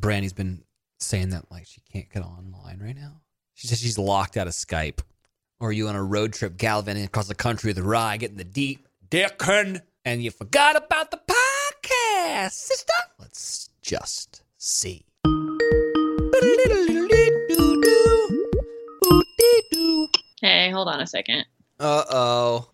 [0.00, 0.62] Brandi's been
[1.00, 3.20] saying that like she can't get online right now.
[3.54, 5.00] She says she's locked out of Skype.
[5.58, 8.36] Or are you on a road trip gallivanting across the country with a Rye, getting
[8.36, 12.92] the deep dickin', and you forgot about the podcast, sister?
[13.18, 15.06] Let's just see.
[20.42, 21.46] Hey, hold on a second.
[21.80, 22.68] Uh oh.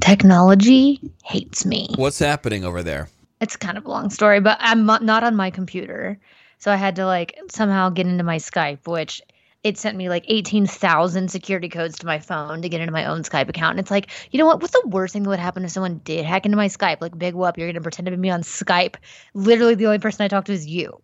[0.00, 1.88] Technology hates me.
[1.94, 3.08] What's happening over there?
[3.40, 6.18] It's kind of a long story, but I'm not on my computer.
[6.58, 9.22] So I had to like somehow get into my Skype, which
[9.62, 13.22] it sent me like 18,000 security codes to my phone to get into my own
[13.22, 13.72] Skype account.
[13.72, 14.60] And it's like, you know what?
[14.60, 17.00] What's the worst thing that would happen if someone did hack into my Skype?
[17.00, 18.96] Like, big whoop, you're going to pretend to be me on Skype.
[19.34, 21.00] Literally, the only person I talk to is you.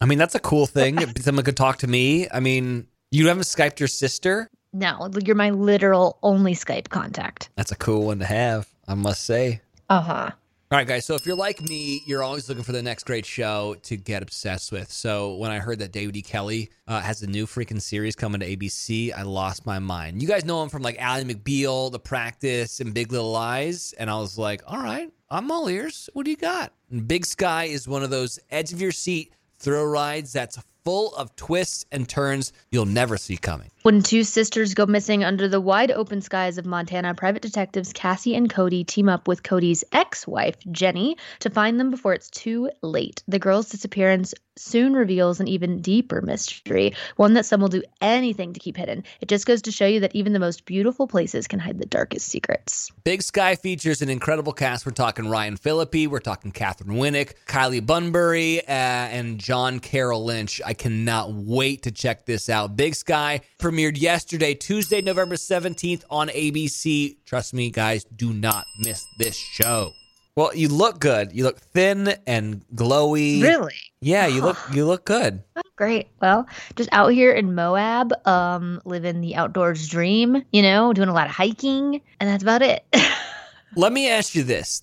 [0.00, 0.98] I mean, that's a cool thing.
[1.20, 2.28] Someone could talk to me.
[2.30, 4.48] I mean, you haven't Skyped your sister?
[4.72, 7.50] No, you're my literal only Skype contact.
[7.56, 9.62] That's a cool one to have, I must say.
[9.88, 10.30] Uh huh.
[10.72, 11.04] All right, guys.
[11.04, 14.22] So if you're like me, you're always looking for the next great show to get
[14.22, 14.88] obsessed with.
[14.92, 16.22] So when I heard that David E.
[16.22, 20.22] Kelley uh, has a new freaking series coming to ABC, I lost my mind.
[20.22, 23.94] You guys know him from like Ally McBeal, The Practice, and Big Little Lies.
[23.98, 26.08] And I was like, all right, I'm all ears.
[26.12, 26.72] What do you got?
[26.92, 31.14] And Big Sky is one of those edge of your seat thrill rides that's full
[31.14, 33.70] of twists and turns you'll never see coming.
[33.82, 38.34] When two sisters go missing under the wide open skies of Montana, private detectives Cassie
[38.34, 42.70] and Cody team up with Cody's ex wife, Jenny, to find them before it's too
[42.82, 43.22] late.
[43.26, 48.52] The girl's disappearance soon reveals an even deeper mystery, one that some will do anything
[48.52, 49.04] to keep hidden.
[49.20, 51.86] It just goes to show you that even the most beautiful places can hide the
[51.86, 52.90] darkest secrets.
[53.04, 54.84] Big Sky features an incredible cast.
[54.84, 60.60] We're talking Ryan Phillippe, we're talking Katheryn Winnick, Kylie Bunbury, uh, and John Carroll Lynch.
[60.70, 62.76] I cannot wait to check this out.
[62.76, 67.16] Big Sky premiered yesterday, Tuesday, November 17th on ABC.
[67.26, 69.90] Trust me, guys, do not miss this show.
[70.36, 71.32] Well, you look good.
[71.32, 73.42] You look thin and glowy.
[73.42, 73.74] Really?
[74.00, 75.42] Yeah, you look you look good.
[75.56, 76.06] Oh, great.
[76.22, 81.12] Well, just out here in Moab, um, living the outdoors dream, you know, doing a
[81.12, 82.84] lot of hiking, and that's about it.
[83.74, 84.80] Let me ask you this.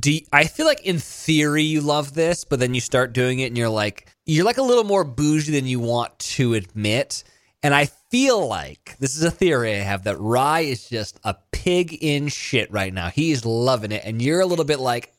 [0.00, 3.38] Do you- I feel like in theory you love this, but then you start doing
[3.38, 7.24] it and you're like you're like a little more bougie than you want to admit.
[7.62, 11.34] And I feel like this is a theory I have that Rye is just a
[11.50, 13.08] pig in shit right now.
[13.08, 15.12] He's loving it, and you're a little bit like,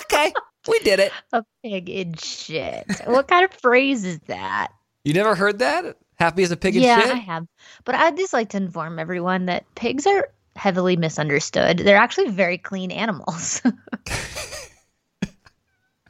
[0.00, 0.32] okay,
[0.66, 1.12] we did it.
[1.32, 2.86] a pig in shit.
[3.04, 4.72] what kind of phrase is that?
[5.04, 5.98] You never heard that?
[6.16, 7.08] Happy as a pig in yeah, shit?
[7.08, 7.46] Yeah, I have.
[7.84, 11.78] But I'd just like to inform everyone that pigs are heavily misunderstood.
[11.78, 13.60] They're actually very clean animals.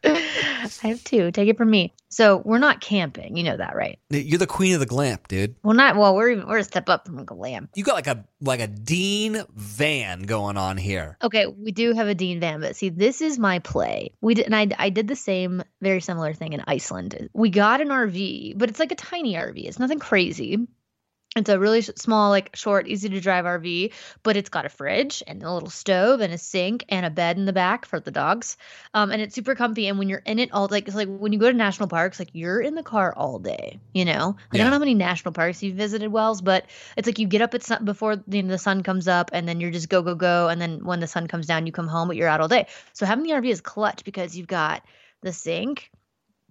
[0.83, 1.31] I have two.
[1.31, 1.95] Take it from me.
[2.09, 3.37] So we're not camping.
[3.37, 3.99] You know that, right?
[4.11, 5.57] You're the queen of the glamp, dude.
[5.63, 6.15] Well, not well.
[6.15, 7.69] We're even, we're a step up from glam.
[7.75, 11.17] You got like a like a Dean van going on here.
[11.23, 14.13] Okay, we do have a Dean van, but see, this is my play.
[14.21, 17.31] We did, and I, I did the same, very similar thing in Iceland.
[17.33, 19.65] We got an RV, but it's like a tiny RV.
[19.65, 20.59] It's nothing crazy.
[21.37, 25.21] It's a really small, like short, easy to drive RV, but it's got a fridge
[25.27, 28.13] and a little stove and a sink and a bed in the back for the
[28.13, 28.57] dogs.
[28.95, 29.89] Um, and it's super comfy.
[29.89, 32.21] And when you're in it all, like it's like when you go to national parks,
[32.21, 33.81] like you're in the car all day.
[33.93, 37.09] You know, like I don't know how many national parks you've visited, Wells, but it's
[37.09, 39.61] like you get up at sun before you know, the sun comes up, and then
[39.61, 42.07] you're just go go go, and then when the sun comes down, you come home,
[42.07, 42.69] but you're out all day.
[42.93, 44.85] So having the RV is clutch because you've got
[45.23, 45.91] the sink,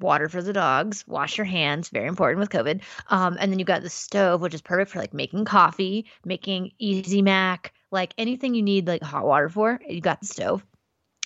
[0.04, 2.82] water for the dogs, wash your hands, very important with COVID.
[3.08, 6.72] Um, and then you've got the stove, which is perfect for like making coffee, making
[6.78, 9.80] easy mac, like anything you need like hot water for.
[9.88, 10.64] You got the stove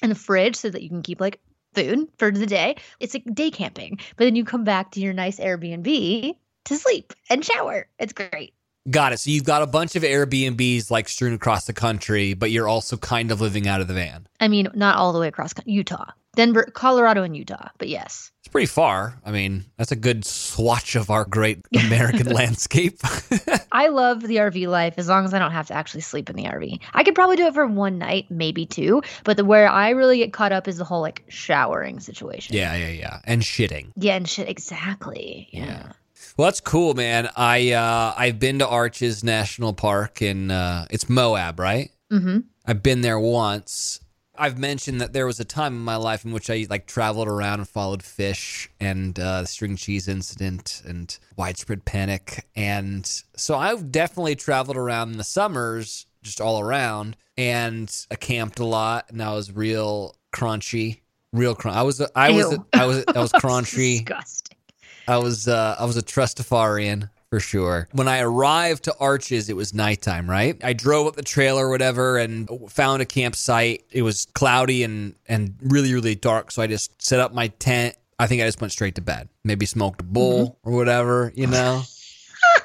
[0.01, 1.39] and the fridge so that you can keep like
[1.73, 2.75] food for the day.
[2.99, 7.13] It's like day camping, but then you come back to your nice Airbnb to sleep
[7.29, 7.87] and shower.
[7.99, 8.53] It's great.
[8.89, 9.19] Got it.
[9.19, 12.95] So you've got a bunch of Airbnbs like strewn across the country, but you're also
[12.95, 14.27] kind of living out of the van.
[14.39, 18.31] I mean, not all the way across Utah, Denver, Colorado, and Utah, but yes.
[18.41, 19.19] It's pretty far.
[19.25, 22.99] I mean, that's a good swatch of our great American landscape.
[23.71, 26.35] I love the RV life as long as I don't have to actually sleep in
[26.35, 26.79] the RV.
[26.93, 30.19] I could probably do it for one night, maybe two, but the where I really
[30.19, 32.55] get caught up is the whole like showering situation.
[32.55, 33.19] yeah, yeah, yeah.
[33.25, 33.91] And shitting.
[33.95, 35.49] Yeah, and shit exactly.
[35.51, 35.65] Yeah.
[35.65, 35.91] Yeah.
[36.37, 37.29] Well, that's cool, man.
[37.35, 41.89] I uh I've been to Arches National Park in uh it's Moab, right?
[42.13, 42.41] Mm-hmm.
[42.67, 44.01] I've been there once.
[44.37, 47.27] I've mentioned that there was a time in my life in which I like traveled
[47.27, 52.45] around and followed Phish and uh, the string cheese incident and widespread panic.
[52.55, 53.05] And
[53.35, 58.65] so I've definitely traveled around in the summers, just all around, and I camped a
[58.65, 59.05] lot.
[59.09, 61.01] And I was real crunchy,
[61.33, 61.77] real crunch.
[61.77, 62.65] I was, I was, Ew.
[62.73, 64.05] I was, I was crunchy.
[64.05, 64.57] Disgusting.
[65.07, 67.87] I was uh, I was a Trustafarian for sure.
[67.91, 70.57] When I arrived to Arches, it was nighttime, right?
[70.63, 73.85] I drove up the trail or whatever and found a campsite.
[73.91, 77.95] It was cloudy and and really really dark, so I just set up my tent
[78.19, 79.29] I think I just went straight to bed.
[79.43, 80.69] Maybe smoked a bowl mm-hmm.
[80.69, 81.83] or whatever, you know.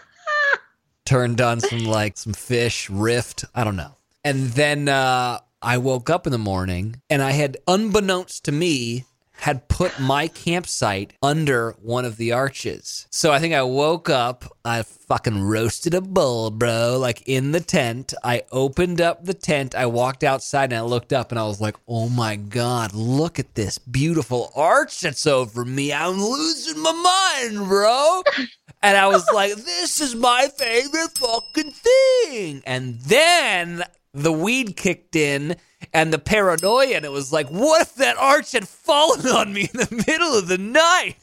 [1.04, 3.44] Turned on some like some Phish rift.
[3.54, 3.96] I don't know.
[4.24, 9.04] And then uh, I woke up in the morning and I had, unbeknownst to me,
[9.42, 13.08] had put my campsite under one of the arches.
[13.10, 17.58] So I think I woke up, I fucking roasted a bull, bro, like in the
[17.58, 18.14] tent.
[18.22, 21.60] I opened up the tent, I walked outside and I looked up and I was
[21.60, 25.92] like, oh my God, look at this beautiful arch that's over me.
[25.92, 28.22] I'm losing my mind, bro.
[28.84, 32.64] And I was like, this is my favorite fucking thing.
[32.66, 35.54] And then the weed kicked in
[35.92, 39.62] and the paranoia, and it was like, what if that arch had fallen on me
[39.72, 41.16] in the middle of the night?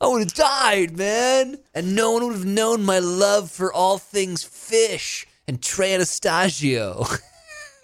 [0.00, 1.58] I would have died, man.
[1.74, 7.04] And no one would have known my love for all things Phish and Trey Anastasio.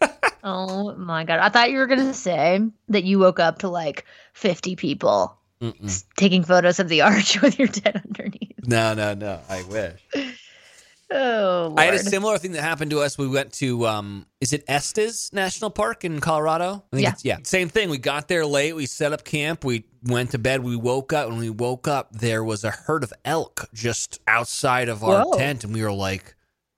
[0.44, 1.38] oh my God.
[1.40, 4.04] I thought you were going to say that you woke up to like
[4.34, 6.04] 50 people Mm-mm.
[6.16, 8.52] taking photos of the arch with your dead underneath.
[8.66, 9.40] No, no, no.
[9.48, 10.00] I wish.
[11.10, 11.80] Oh, Lord.
[11.80, 13.18] I had a similar thing that happened to us.
[13.18, 16.84] We went to, um, is it Estes National Park in Colorado?
[16.92, 17.14] I think yeah.
[17.22, 17.38] yeah.
[17.44, 17.90] Same thing.
[17.90, 18.74] We got there late.
[18.74, 19.64] We set up camp.
[19.64, 20.62] We went to bed.
[20.62, 21.28] We woke up.
[21.28, 25.38] When we woke up, there was a herd of elk just outside of our Whoa.
[25.38, 25.64] tent.
[25.64, 26.34] And we were like,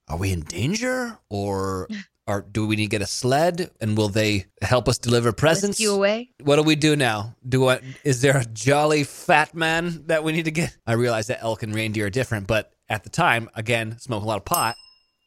[0.08, 1.19] are we in danger?
[1.31, 1.88] Or
[2.26, 5.78] or do we need to get a sled and will they help us deliver presents?
[5.78, 6.31] you away.
[6.43, 7.37] What do we do now?
[7.49, 10.76] Do I, is there a jolly fat man that we need to get?
[10.87, 14.27] I realize that elk and reindeer are different, but at the time, again, smoke a
[14.27, 14.77] lot of pot.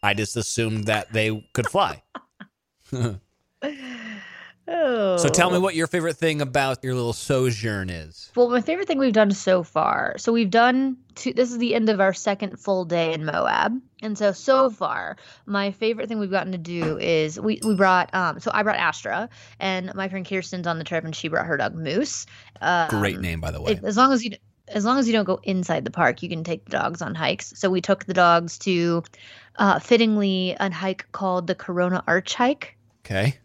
[0.02, 2.02] I just assumed that they could fly.
[2.94, 3.18] oh.
[5.18, 8.32] So tell me what your favorite thing about your little sojourn is.
[8.36, 10.16] Well, my favorite thing we've done so far.
[10.20, 13.82] So we've done two, this is the end of our second full day in Moab.
[14.04, 15.18] And so so far,
[15.48, 18.78] my favorite thing we've gotten to do is we we brought um so I brought
[18.78, 19.28] Astra
[19.60, 22.28] and my friend Kirsten's on the trip and she brought her dog Moose.
[22.62, 23.80] Um, Great name by the way.
[23.84, 24.34] as long as you
[24.69, 27.16] as long as you don't go inside the park, you can take the dogs on
[27.16, 27.54] hikes.
[27.56, 29.04] So we took the dogs to,
[29.57, 32.77] uh, fittingly, a hike called the Corona Arch Hike.
[33.06, 33.38] Okay.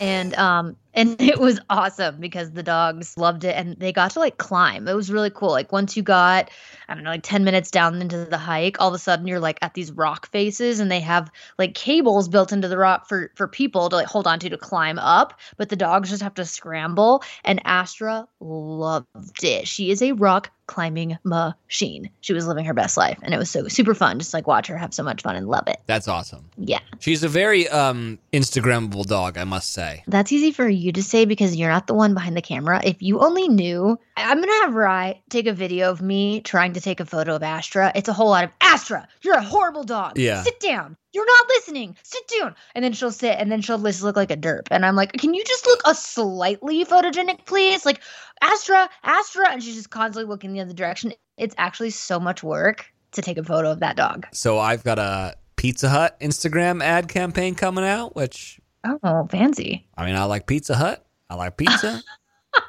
[0.00, 4.18] and um, and it was awesome because the dogs loved it and they got to
[4.18, 4.88] like climb.
[4.88, 5.50] It was really cool.
[5.50, 6.50] Like once you got,
[6.88, 9.38] I don't know, like 10 minutes down into the hike, all of a sudden you're
[9.38, 13.30] like at these rock faces and they have like cables built into the rock for
[13.36, 16.44] for people to like hold onto to climb up, but the dogs just have to
[16.44, 19.68] scramble and Astra loved it.
[19.68, 22.10] She is a rock climbing machine.
[22.22, 24.66] She was living her best life and it was so super fun just like watch
[24.66, 25.80] her have so much fun and love it.
[25.86, 26.50] That's awesome.
[26.56, 26.80] Yeah.
[26.98, 30.02] She's a very um instagrammable dog, I must say.
[30.08, 32.80] That's easy for you to say because you're not the one behind the camera.
[32.84, 36.80] If you only knew, I'm to have Rye take a video of me trying to
[36.80, 37.92] take a photo of Astra.
[37.94, 40.18] It's a whole lot of Astra, you're a horrible dog.
[40.18, 40.42] Yeah.
[40.42, 40.96] Sit down.
[41.12, 41.96] You're not listening.
[42.02, 42.54] Sit down.
[42.74, 44.68] And then she'll sit and then she'll just look like a derp.
[44.70, 47.86] And I'm like, can you just look a slightly photogenic, please?
[47.86, 48.02] Like,
[48.42, 49.50] Astra, Astra.
[49.50, 51.14] And she's just constantly looking the other direction.
[51.38, 54.26] It's actually so much work to take a photo of that dog.
[54.32, 59.86] So I've got a Pizza Hut Instagram ad campaign coming out, which Oh, fancy.
[59.96, 61.06] I mean, I like Pizza Hut.
[61.28, 62.02] I like pizza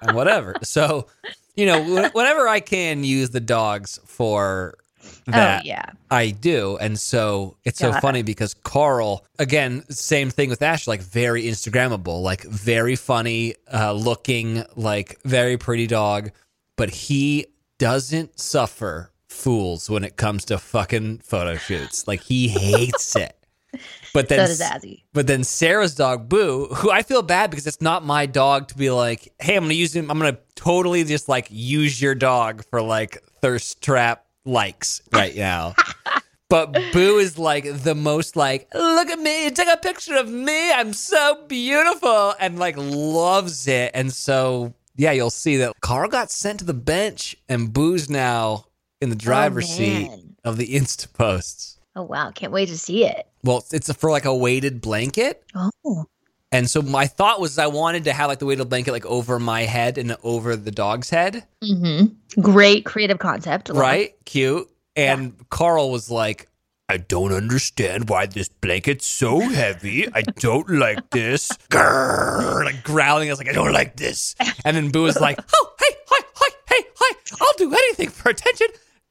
[0.02, 0.56] and whatever.
[0.64, 1.08] So,
[1.56, 5.92] you know, whenever I can use the dogs for oh, that, oh, yeah.
[6.12, 6.78] I do.
[6.78, 12.22] And so it's so funny because Carl, again, same thing with Ash, like very Instagrammable,
[12.22, 16.32] like very funny uh, looking, like very pretty dog.
[16.76, 17.48] But he
[17.80, 22.08] doesn't suffer fools when it comes to fucking photo shoots.
[22.08, 23.36] Like he hates it.
[24.18, 25.04] But then, so does Azzy.
[25.14, 28.76] But then Sarah's dog Boo, who I feel bad because it's not my dog to
[28.76, 30.10] be like, hey, I'm gonna use him.
[30.10, 35.76] I'm gonna totally just like use your dog for like thirst trap likes right now.
[36.50, 40.72] but Boo is like the most like, look at me, take a picture of me.
[40.72, 43.92] I'm so beautiful, and like loves it.
[43.94, 48.66] And so yeah, you'll see that Carl got sent to the bench, and Boo's now
[49.00, 50.10] in the driver's oh, seat
[50.44, 51.78] of the Insta posts.
[51.96, 53.28] Oh wow, can't wait to see it.
[53.48, 55.42] Well, it's for like a weighted blanket.
[55.56, 56.06] Oh.
[56.52, 59.40] And so my thought was I wanted to have like the weighted blanket like over
[59.40, 61.46] my head and over the dog's head.
[61.64, 62.42] Mm-hmm.
[62.42, 63.70] Great creative concept.
[63.70, 64.14] Right?
[64.26, 64.70] Cute.
[64.98, 65.46] And yeah.
[65.50, 66.50] Carl was like,
[66.90, 70.08] I don't understand why this blanket's so heavy.
[70.14, 71.50] I don't like this.
[71.70, 73.30] Grrr, like growling.
[73.30, 74.36] I was like, I don't like this.
[74.66, 77.16] And then Boo was like, Oh, hey, hi, hi, hey, hi.
[77.42, 78.68] I'll do anything for attention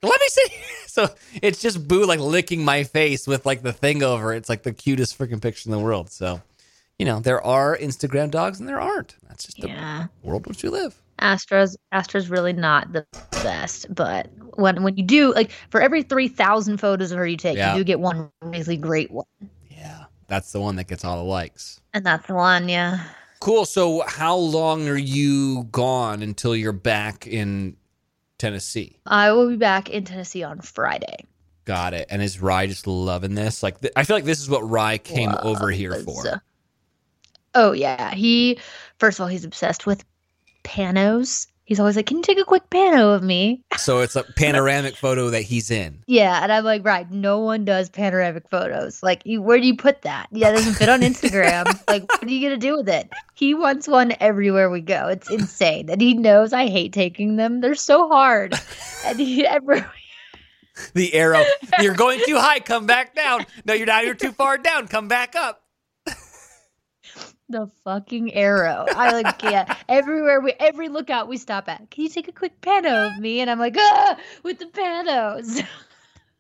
[0.09, 0.49] let me see.
[0.97, 1.11] So
[1.43, 4.33] it's just Boo like licking my face with like the thing over.
[4.33, 6.11] It's like the cutest freaking picture in the world.
[6.11, 6.41] So,
[6.99, 9.15] you know, there are Instagram dogs and there aren't.
[9.29, 10.07] That's just yeah.
[10.23, 10.99] the world in which we live.
[11.19, 13.07] Astra's Astra's really not the
[13.43, 17.37] best, but when when you do like for every three thousand photos of her you
[17.37, 17.73] take, yeah.
[17.73, 19.27] you do get one really great one.
[19.71, 21.81] Yeah, that's the one that gets all the likes.
[21.95, 23.05] And that's the one, yeah.
[23.41, 23.65] cool.
[23.65, 27.77] So, how long are you gone until you're back in
[28.39, 28.99] Tennessee?
[29.07, 31.25] I will be back in Tennessee on Friday.
[31.65, 32.07] Got it.
[32.11, 33.63] And is Rye just loving this?
[33.63, 36.43] Like, th- I feel like this is what Rye came over here for.
[37.55, 38.59] Oh yeah, he
[38.99, 40.05] first of all he's obsessed with
[40.63, 41.47] panos.
[41.67, 44.97] He's always like, "Can you take a quick pano of me?" So it's a panoramic
[44.97, 46.03] photo that he's in.
[46.07, 49.03] Yeah, and I'm like, right, no one does panoramic photos.
[49.03, 50.29] Like, you, where do you put that?
[50.33, 51.67] Yeah, it doesn't fit on Instagram.
[51.89, 53.11] like, what are you gonna do with it?
[53.35, 55.09] He wants one everywhere we go.
[55.09, 57.61] It's insane, and he knows I hate taking them.
[57.61, 58.55] They're so hard,
[59.05, 59.91] and he ever.
[60.95, 61.43] the arrow.
[61.81, 62.61] You're going too high.
[62.61, 63.45] Come back down.
[63.65, 64.05] No, you're not.
[64.05, 64.87] You're too far down.
[64.89, 65.63] Come back up
[67.49, 68.87] the fucking arrow.
[68.89, 69.77] I like yeah.
[69.89, 71.91] Everywhere we every lookout we stop at.
[71.91, 73.41] Can you take a quick pano of me?
[73.41, 75.65] And I'm like, ah, with the panos.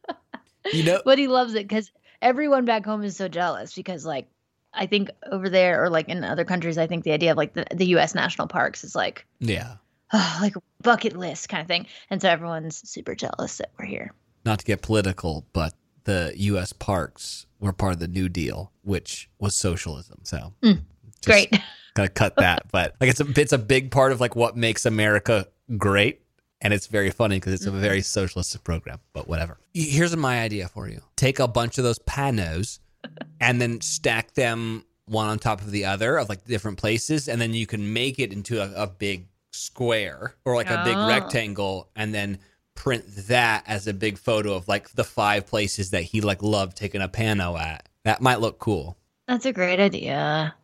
[0.72, 4.28] you know, but he loves it because everyone back home is so jealous because like
[4.72, 7.54] I think over there or like in other countries, I think the idea of like
[7.54, 8.14] the, the U.S.
[8.14, 9.76] national parks is like yeah,
[10.12, 14.12] oh, like bucket list kind of thing, and so everyone's super jealous that we're here.
[14.44, 16.72] Not to get political, but the U.S.
[16.72, 20.20] parks were part of the New Deal, which was socialism.
[20.22, 20.54] So.
[20.62, 20.82] Mm.
[21.26, 21.60] Great.
[21.94, 24.86] Gonna cut that, but like it's a it's a big part of like what makes
[24.86, 26.20] America great,
[26.60, 28.02] and it's very funny because it's a very mm-hmm.
[28.02, 29.00] socialistic program.
[29.12, 29.58] But whatever.
[29.74, 32.78] Here's my idea for you: take a bunch of those panos,
[33.40, 37.40] and then stack them one on top of the other of like different places, and
[37.40, 41.08] then you can make it into a, a big square or like a big oh.
[41.08, 42.38] rectangle, and then
[42.74, 46.76] print that as a big photo of like the five places that he like loved
[46.76, 47.88] taking a pano at.
[48.04, 48.96] That might look cool.
[49.26, 50.54] That's a great idea.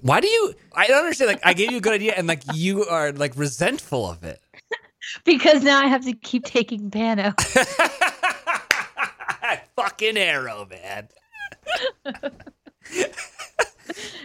[0.00, 0.54] Why do you?
[0.74, 1.28] I don't understand.
[1.28, 4.40] Like, I gave you a good idea, and like you are like resentful of it.
[5.24, 7.34] because now I have to keep taking Pano.
[9.76, 11.08] Fucking arrow, man.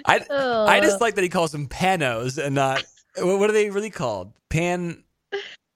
[0.05, 2.83] I I just like that he calls them panos and not
[3.17, 4.33] what are they really called?
[4.49, 5.03] Pan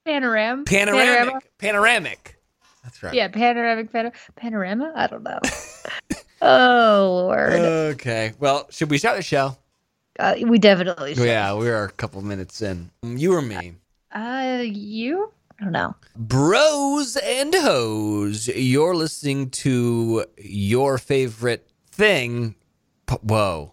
[0.06, 0.66] Panoram.
[0.66, 1.06] Panoramic.
[1.06, 1.40] Panorama.
[1.58, 2.36] Panoramic.
[2.84, 3.14] That's right.
[3.14, 4.92] Yeah, panoramic panor- panorama.
[4.94, 5.38] I don't know.
[6.42, 7.52] oh lord.
[7.52, 8.32] Okay.
[8.38, 9.56] Well, should we start the show?
[10.20, 11.24] Uh, we definitely should.
[11.24, 12.90] Yeah, we are a couple minutes in.
[13.02, 13.74] You or me?
[14.12, 15.32] Uh, you?
[15.58, 15.94] I don't know.
[16.14, 22.54] Bros and hoes, you're listening to your favorite thing.
[23.22, 23.72] Whoa.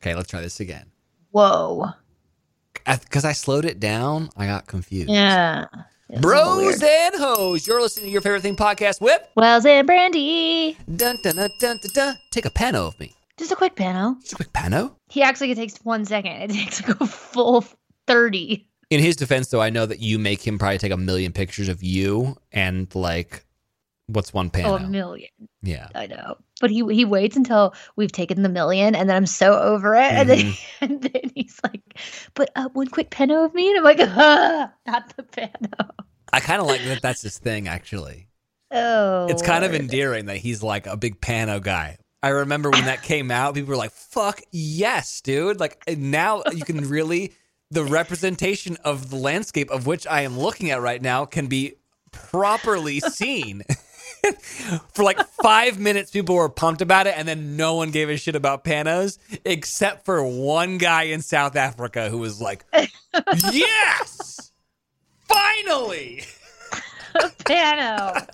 [0.00, 0.86] Okay, let's try this again.
[1.30, 1.90] Whoa.
[2.72, 5.10] Because I, I, slowed it down, I got confused.
[5.10, 5.66] Yeah.
[6.20, 10.76] Bros and hoes, you're listening to your favorite thing podcast with Wells and Brandi.
[10.86, 12.16] Dun, dun, dun, dun, dun, dun.
[12.30, 13.12] Take a pen of me.
[13.38, 14.20] Just a quick pano.
[14.20, 14.94] Just a quick pano?
[15.08, 16.32] He acts like it takes one second.
[16.32, 17.64] It takes like a full
[18.06, 18.68] 30.
[18.90, 21.68] In his defense, though, I know that you make him probably take a million pictures
[21.68, 23.44] of you and like,
[24.06, 24.64] what's one pano?
[24.64, 25.30] Oh, a million.
[25.62, 25.88] Yeah.
[25.94, 26.36] I know.
[26.60, 30.00] But he he waits until we've taken the million and then I'm so over it.
[30.00, 30.16] Mm-hmm.
[30.18, 30.84] And, then, mm-hmm.
[30.84, 32.00] and then he's like,
[32.34, 33.68] but uh, one quick pano of me?
[33.68, 35.90] And I'm like, ah, not the pano.
[36.32, 38.28] I kind of like that that's his thing, actually.
[38.70, 39.26] Oh.
[39.28, 39.74] It's kind Lord.
[39.74, 41.98] of endearing that he's like a big pano guy.
[42.22, 45.60] I remember when that came out, people were like, fuck yes, dude.
[45.60, 47.34] Like now you can really,
[47.70, 51.74] the representation of the landscape of which I am looking at right now can be
[52.10, 53.62] properly seen.
[54.92, 58.16] for like five minutes, people were pumped about it, and then no one gave a
[58.16, 62.64] shit about panos except for one guy in South Africa who was like,
[63.52, 64.52] yes,
[65.28, 66.24] finally.
[67.44, 68.26] Pano.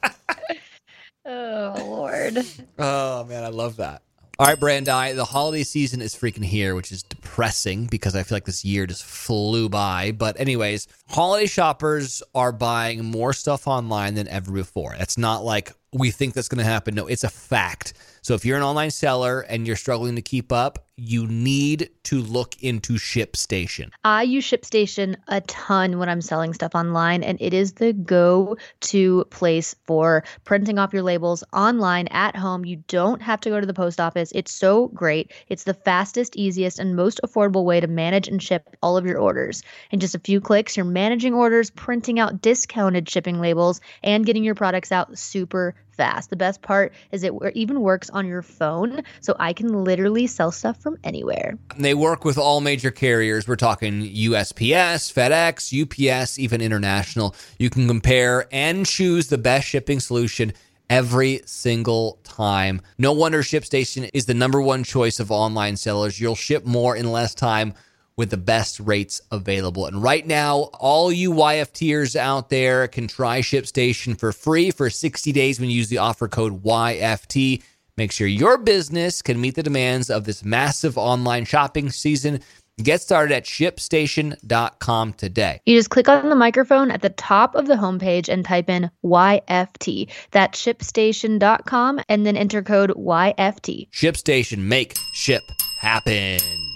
[1.25, 2.39] Oh Lord.
[2.79, 4.03] Oh man, I love that.
[4.37, 8.35] All right, Brandi, the holiday season is freaking here, which is depressing because I feel
[8.35, 10.11] like this year just flew by.
[10.11, 14.97] But, anyways, holiday shoppers are buying more stuff online than ever before.
[14.99, 16.97] It's not like we think that's going to happen.
[16.97, 17.93] No, it's a fact.
[18.25, 22.23] So if you're an online seller and you're struggling to keep up, you need to
[22.23, 23.91] look into ShipStation.
[24.05, 28.57] I use ShipStation a ton when I'm selling stuff online, and it is the go
[28.81, 32.65] to place for printing off your labels online at home.
[32.65, 34.33] You don't have to go to the post office.
[34.35, 35.33] It's so great.
[35.49, 39.19] It's the fastest, easiest, and most affordable way to manage and ship all of your
[39.19, 39.63] orders.
[39.91, 44.45] In just a few clicks, you're managing orders, printing out discounted shipping labels, and getting
[44.45, 46.31] your products out super fast.
[46.31, 50.53] The best part is it even works on your phone, so I can literally sell
[50.53, 51.59] stuff from anywhere.
[51.77, 53.49] They work with all major carriers.
[53.49, 57.35] We're talking USPS, FedEx, UPS, even international.
[57.59, 60.53] You can compare and choose the best shipping solution
[60.91, 62.81] every single time.
[62.99, 66.21] No wonder ShipStation is the number one choice of online sellers.
[66.21, 67.75] You'll ship more in less time
[68.17, 69.87] with the best rates available.
[69.87, 75.33] And right now, all you YFTers out there can try ShipStation for free for 60
[75.33, 77.63] days when you use the offer code YFT.
[77.97, 82.41] Make sure your business can meet the demands of this massive online shopping season.
[82.83, 85.61] Get started at shipstation.com today.
[85.65, 88.91] You just click on the microphone at the top of the homepage and type in
[89.05, 90.11] YFT.
[90.33, 93.91] That's shipstation.com and then enter code YFT.
[93.91, 95.43] ShipStation, make ship
[95.81, 96.74] happen.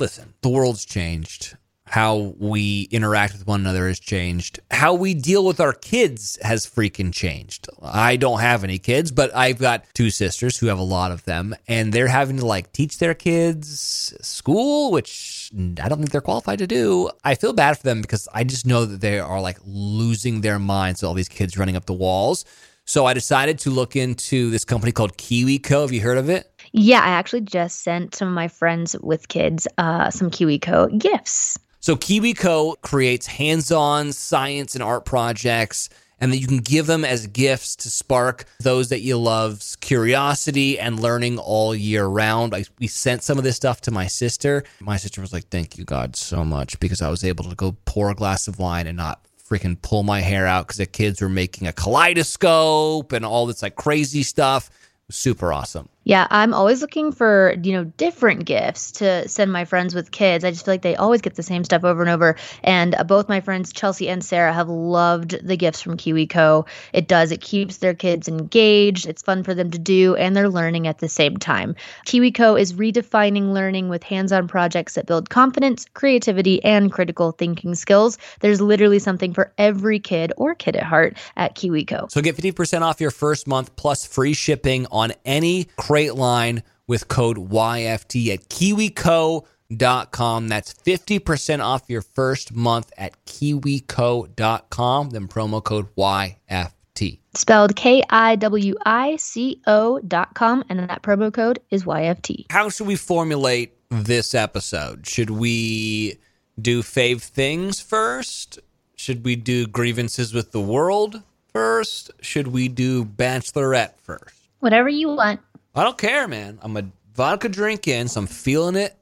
[0.00, 1.58] Listen, the world's changed.
[1.84, 4.58] How we interact with one another has changed.
[4.70, 7.68] How we deal with our kids has freaking changed.
[7.82, 11.24] I don't have any kids, but I've got two sisters who have a lot of
[11.26, 16.22] them, and they're having to like teach their kids school, which I don't think they're
[16.22, 17.10] qualified to do.
[17.22, 20.58] I feel bad for them because I just know that they are like losing their
[20.58, 22.46] minds with all these kids running up the walls.
[22.86, 25.82] So I decided to look into this company called KiwiCo.
[25.82, 26.49] Have you heard of it?
[26.72, 31.58] Yeah, I actually just sent some of my friends with kids uh, some KiwiCo gifts.
[31.80, 35.88] So KiwiCo creates hands-on science and art projects
[36.20, 40.78] and that you can give them as gifts to spark those that you love's curiosity
[40.78, 42.54] and learning all year round.
[42.54, 44.64] I, we sent some of this stuff to my sister.
[44.80, 47.74] My sister was like, "Thank you God so much because I was able to go
[47.86, 51.22] pour a glass of wine and not freaking pull my hair out because the kids
[51.22, 54.70] were making a kaleidoscope and all this like crazy stuff."
[55.10, 55.88] Super awesome.
[56.10, 60.44] Yeah, I'm always looking for, you know, different gifts to send my friends with kids.
[60.44, 62.34] I just feel like they always get the same stuff over and over.
[62.64, 66.66] And uh, both my friends, Chelsea and Sarah, have loved the gifts from KiwiCo.
[66.92, 69.06] It does, it keeps their kids engaged.
[69.06, 71.76] It's fun for them to do, and they're learning at the same time.
[72.06, 77.76] KiwiCo is redefining learning with hands on projects that build confidence, creativity, and critical thinking
[77.76, 78.18] skills.
[78.40, 82.10] There's literally something for every kid or kid at heart at KiwiCo.
[82.10, 85.68] So get 50% off your first month plus free shipping on any
[86.08, 90.48] line with code YFT at kiwico.com.
[90.48, 97.20] That's 50% off your first month at kiwico.com, then promo code YFT.
[97.34, 101.84] Spelled K I W I C O dot com, and then that promo code is
[101.84, 102.46] YFT.
[102.50, 105.06] How should we formulate this episode?
[105.06, 106.18] Should we
[106.60, 108.58] do fave things first?
[108.96, 112.10] Should we do grievances with the world first?
[112.20, 114.34] Should we do bachelorette first?
[114.58, 115.40] Whatever you want.
[115.74, 116.58] I don't care, man.
[116.62, 118.96] I'm a vodka drinking, so I'm feeling it.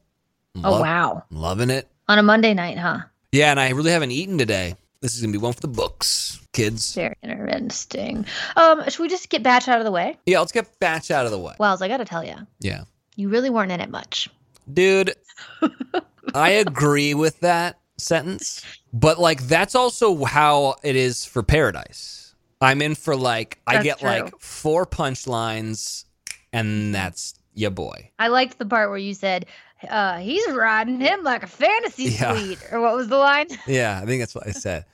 [0.54, 1.24] I'm Oh, lo- wow.
[1.31, 1.88] I'm loving it.
[2.09, 2.98] On a Monday night, huh?
[3.33, 4.74] Yeah, and I really haven't eaten today.
[5.00, 6.94] This is gonna be one for the books, kids.
[6.94, 8.26] Very interesting.
[8.57, 10.16] Um, should we just get Batch out of the way?
[10.26, 11.54] Yeah, let's get batch out of the way.
[11.61, 12.83] Wells, I gotta tell you, Yeah,
[13.14, 14.28] you really weren't in it much.
[14.72, 15.14] dude.
[16.35, 22.35] I agree with that sentence, but like that's also how it is for Paradise.
[22.61, 24.09] I'm in for like I That's get true.
[24.09, 26.04] like four punchlines,
[26.52, 28.11] and that's your boy.
[28.18, 29.46] I liked the part where you said,
[29.88, 32.34] uh, he's riding him like a fantasy Yeah.
[32.37, 32.58] suite.
[32.72, 33.46] Or what was the line?
[33.66, 34.84] Yeah, I think that's what I said.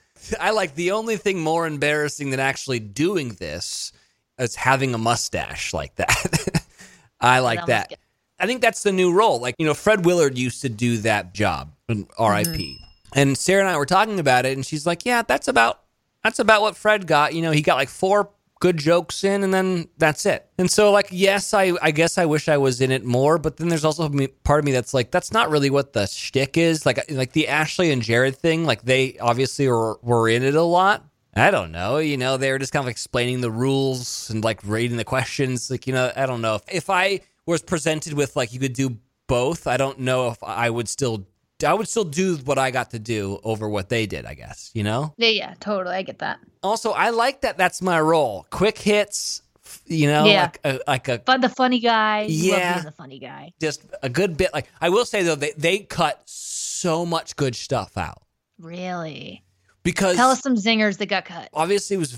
[0.41, 3.93] I like the only thing more embarrassing than actually doing this
[4.39, 6.65] is having a mustache like that.
[7.21, 7.95] I like That.
[8.39, 9.41] I think that's the new role.
[9.41, 12.47] Like, you know, Fred Willard used to do that job, and RIP.
[12.49, 12.85] Mm-hmm.
[13.15, 15.81] And Sarah and I were talking about it, and she's like, "Yeah, that's about
[16.25, 17.33] that's about what Fred got.
[17.33, 18.29] You know, he got like four
[18.65, 20.49] good jokes in, and then that's it.
[20.57, 23.59] And so, like, yes, I I guess I wish I was in it more, but
[23.59, 24.09] then there's also
[24.43, 26.87] part of me that's like, that's not really what the shtick is.
[26.87, 28.65] Like, like the Ashley and Jared thing.
[28.65, 31.05] Like, they obviously were were in it a lot.
[31.37, 31.99] I don't know.
[31.99, 35.71] You know, they were just kind of explaining the rules and like rating the questions.
[35.71, 36.55] Like, you know, I don't know.
[36.55, 38.97] if, If I was presented with like you could do
[39.27, 41.27] both, I don't know if I would still
[41.65, 44.71] I would still do what I got to do over what they did, I guess,
[44.75, 45.15] you know?
[45.17, 45.95] Yeah, yeah, totally.
[45.97, 46.41] I get that.
[46.63, 48.47] Also, I like that that's my role.
[48.51, 49.41] Quick hits,
[49.87, 50.43] you know, Yeah.
[50.43, 52.81] like a like a But the funny guy, you love Yeah.
[52.81, 53.53] the funny guy.
[53.61, 57.55] just a good bit like I will say though they they cut so much good
[57.55, 58.23] stuff out
[58.59, 59.45] Really?
[59.83, 61.49] because Tell us some zingers that got cut.
[61.55, 62.13] obviously it was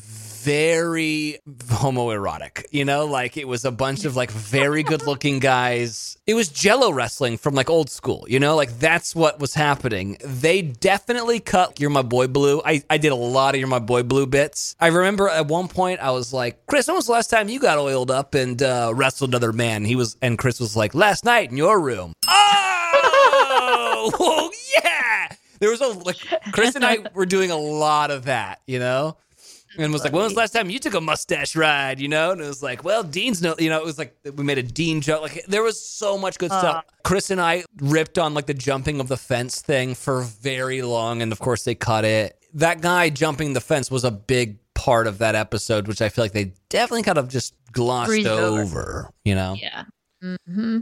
[0.47, 1.39] very
[1.83, 3.05] homoerotic you know?
[3.05, 6.17] Like it was a bunch of like very good looking guys.
[6.25, 8.55] It was jello wrestling from like old school you know?
[8.55, 10.19] Like that's what was happening.
[10.25, 12.63] They definitely cut you're my boy blue.
[12.65, 14.77] I, I did a lot of you're my boy blue bits.
[14.79, 17.59] I remember at one point i was like chris when was the last time you
[17.59, 19.85] got oiled up and uh, wrestled another man?
[19.85, 22.13] He was and chris was like last night in your room.
[23.59, 24.11] Oh!
[24.19, 25.29] Whoa, yeah!
[25.59, 26.19] There was a like
[26.53, 29.17] chris and i were doing a lot of that you know
[29.79, 32.01] and was like, when was the last time you took a mustache ride?
[32.01, 34.45] You know, and it was like, well, Dean's no, you know, it was like we
[34.45, 35.23] made a Dean joke.
[35.23, 36.85] Like there was so much good stuff.
[37.05, 41.23] Chris and I ripped on like the jumping of the fence thing for very long,
[41.23, 42.39] and of course they cut it.
[42.55, 46.25] That guy jumping the fence was a big part of that episode, which I feel
[46.25, 48.61] like they definitely kind of just glossed over.
[48.63, 49.11] over.
[49.25, 49.85] You know, Yeah.
[50.47, 50.79] hmm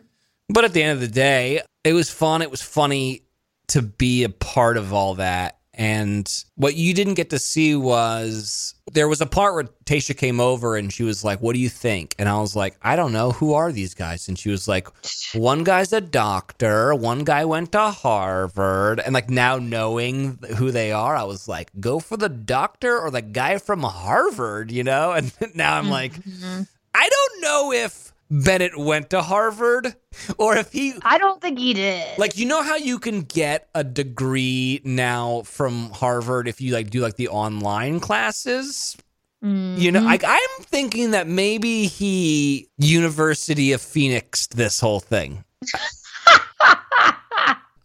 [0.51, 2.43] but at the end of the day, it was fun.
[2.43, 3.23] It was funny
[3.69, 5.59] to be a part of all that.
[5.77, 10.39] And what you didn't get to see was There was a part where Tayshia came
[10.39, 12.15] over and she was like, What do you think?
[12.19, 13.33] And I was like, I don't know.
[13.33, 14.29] Who are these guys?
[14.29, 14.89] And she was like,
[15.35, 19.01] One guy's a doctor, one guy went to Harvard.
[19.01, 23.11] And like now knowing who they are, I was like, Go for the doctor or
[23.11, 25.13] the guy from Harvard, you know?
[25.17, 26.63] And now I'm like, Mm-hmm.
[26.95, 29.95] I don't know if Bennett went to Harvard
[30.39, 32.19] or if he I don't think he did.
[32.19, 36.91] like you know how you can get a degree now from Harvard if you like
[36.91, 38.97] do like the online classes?
[39.45, 40.33] You know, like mm-hmm.
[40.33, 45.45] I'm thinking that maybe he University of Phoenix this whole thing.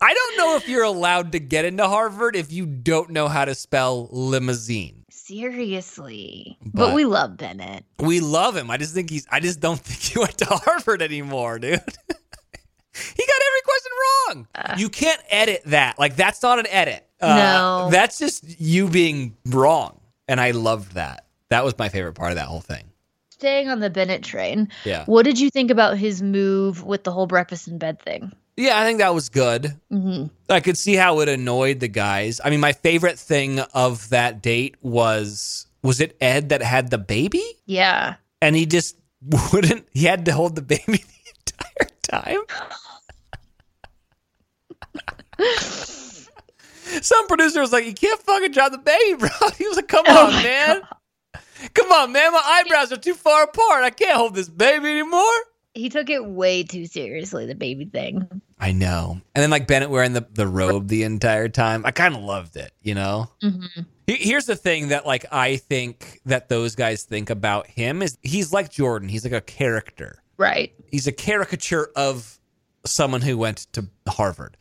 [0.02, 3.44] I don't know if you're allowed to get into Harvard if you don't know how
[3.44, 4.99] to spell limousine.
[5.30, 6.58] Seriously.
[6.64, 7.86] But- But, we love Bennett.
[8.00, 8.70] We love him.
[8.72, 11.72] I just think he's I just don't think he went to Harvard anymore, dude.
[11.80, 13.92] he got every question
[14.28, 14.48] wrong.
[14.56, 14.76] Uh.
[14.78, 16.00] you can't edit that.
[16.00, 17.06] Like that's not an edit.
[17.22, 17.90] No.
[17.92, 20.00] That's just you being wrong.
[20.28, 21.26] And I loved that.
[21.50, 22.86] That was my favorite part of that whole thing.
[23.32, 25.06] Staying on the Bennett train, Yeah.
[25.06, 28.32] what did you think about his move with the whole breakfast in bed thing?
[28.60, 29.80] Yeah, I think that was good.
[29.90, 32.42] hmm I could see how it annoyed the guys.
[32.44, 36.98] I mean, my favorite thing of that date was was it Ed that had the
[36.98, 37.44] baby?
[37.66, 38.16] Yeah.
[38.42, 38.98] And he just
[39.54, 40.84] wouldn't he had to hold the baby
[41.46, 42.42] the entire time.
[47.02, 50.06] Some producer was like, "You can't fucking drop the baby, bro." He was like, "Come
[50.08, 50.82] Oh on, man,
[51.74, 52.34] come on, man.
[52.34, 53.84] My eyebrows are too far apart.
[53.84, 55.24] I can't hold this baby anymore."
[55.76, 58.28] He took it way too seriously, the baby thing.
[58.60, 59.22] I know.
[59.34, 61.86] And then like Bennett wearing the the robe the entire time.
[61.86, 63.30] I kind of loved it, you know.
[63.42, 63.66] hmm
[64.08, 68.52] Here's the thing that like I think that those guys think about him is he's
[68.52, 69.08] like Jordan.
[69.08, 70.24] He's like a character.
[70.38, 70.74] Right.
[70.90, 72.40] He's a caricature of
[72.86, 74.58] someone who went to Harvard.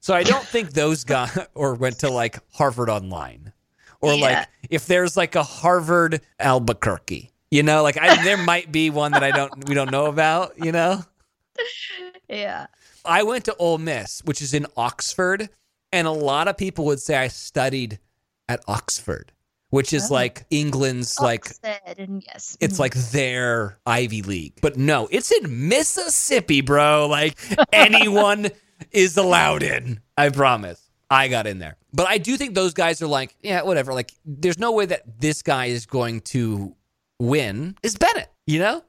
[0.00, 3.52] So I don't think those guys or went to like Harvard online
[4.00, 4.20] or Yeah.
[4.38, 9.10] like if there's like a Harvard Albuquerque, you know, like I, there might be one
[9.12, 11.02] that I don't we don't know about, you know.
[12.28, 12.66] Yeah.
[13.04, 15.48] I went to Ole Miss, which is in Oxford,
[15.92, 17.98] and a lot of people would say I studied
[18.48, 19.32] at Oxford,
[19.70, 20.14] which is Oh.
[20.14, 22.56] like England's like Oxford, and yes.
[22.60, 22.80] it's Mhm.
[22.80, 24.54] like their Ivy League.
[24.60, 27.06] But no, it's in Mississippi, bro.
[27.08, 27.38] Like
[27.72, 28.48] anyone
[28.90, 30.00] is allowed in.
[30.16, 30.80] I promise.
[31.10, 31.76] I got in there.
[31.92, 33.92] But I do think those guys are like, yeah, whatever.
[33.92, 36.74] Like there's no way that this guy is going to
[37.20, 37.76] win.
[37.82, 38.82] Is Bennett, you know?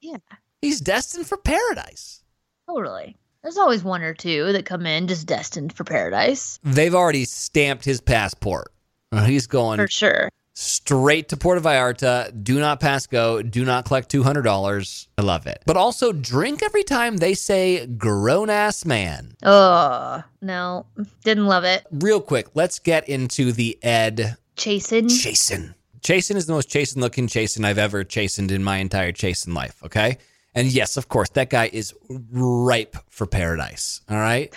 [0.00, 0.18] Yeah.
[0.62, 2.22] He's destined for paradise.
[2.68, 3.16] Totally.
[3.46, 6.58] There's always one or two that come in just destined for paradise.
[6.64, 8.72] They've already stamped his passport.
[9.12, 10.28] Uh, He's going For sure.
[10.54, 12.32] straight to Puerto Vallarta.
[12.42, 13.42] Do not pass go.
[13.42, 15.06] Do not collect two hundred dollars.
[15.16, 15.62] I love it.
[15.64, 19.36] But also drink every time they say grown ass man.
[19.44, 20.86] Oh, no.
[21.22, 21.86] Didn't love it.
[21.92, 25.04] Real quick, let's get into the Ed Chasen.
[25.04, 25.74] Chasen.
[26.00, 29.80] Chasen is the most chastened looking chasen I've ever chastened in my entire chasen life.
[29.84, 30.18] Okay.
[30.56, 34.00] And yes, of course, that guy is ripe for paradise.
[34.08, 34.52] All right.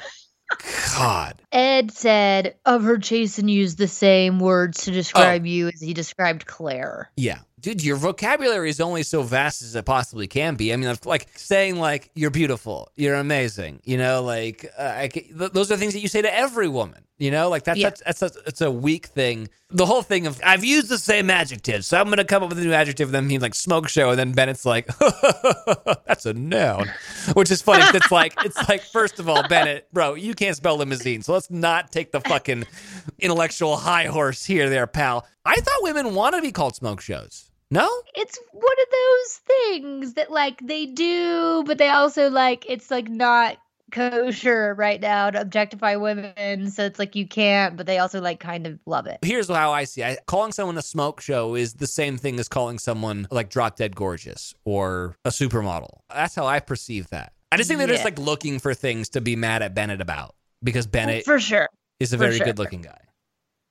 [0.96, 1.42] God.
[1.52, 6.46] Ed said, I've heard Chasen use the same words to describe you as he described
[6.46, 7.10] Clare.
[7.18, 7.40] Yeah.
[7.60, 10.72] Dude, your vocabulary is only so vast as it possibly can be.
[10.72, 13.82] I mean, like saying like you're beautiful, you're amazing.
[13.84, 17.04] You know, like uh, I, th- those are things that you say to every woman.
[17.18, 17.90] You know, like that's Yeah.
[17.90, 19.50] that's that's a, it's a weak thing.
[19.72, 22.48] The whole thing of I've used the same adjective, so I'm going to come up
[22.50, 23.10] with a new adjective.
[23.10, 24.88] And then he's like smoke show, and then Bennett's like
[26.08, 26.90] that's a noun,
[27.34, 27.84] which is funny.
[27.94, 31.50] it's like it's like first of all, Bennett, bro, you can't spell limousine, so let's
[31.50, 32.66] not take the fucking
[33.20, 35.26] intellectual high horse here, there, pal.
[35.46, 37.50] I thought women wanted to be called smoke shows.
[37.72, 37.90] No?
[38.14, 43.08] It's one of those things that like they do, but they also like it's like
[43.08, 43.58] not
[43.90, 46.70] kosher right now to objectify women.
[46.72, 49.20] So it's like you can't, but they also like kind of love it.
[49.22, 50.20] Here's how I see it.
[50.26, 53.96] Calling someone a smoke show is the same thing as calling someone like drop dead
[53.96, 56.00] gorgeous or a supermodel.
[56.14, 57.32] That's how I perceive that.
[57.50, 60.36] I just think they're just like looking for things to be mad at Bennett about
[60.64, 61.70] because oh, Bennett For sure.
[62.00, 62.46] is a very sure.
[62.46, 62.98] good looking guy.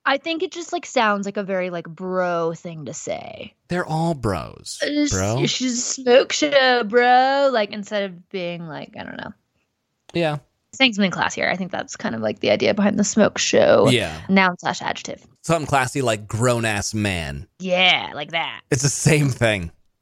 [0.05, 3.53] I think it just like sounds like a very like bro thing to say.
[3.67, 5.45] They're all bros, uh, It's- bro.
[5.45, 7.49] She's a smoke show, bro.
[7.51, 9.33] Like instead of being like, I don't know,
[10.13, 10.37] Yeah.
[10.73, 11.51] saying something classier.
[11.51, 13.87] I think that's kind of like the idea behind the smoke show.
[13.89, 14.19] Yeah.
[14.29, 15.23] Noun slash adjective.
[15.43, 17.47] Something classy like grown ass man.
[17.59, 18.61] Yeah, like that.
[18.71, 19.71] It's the same thing.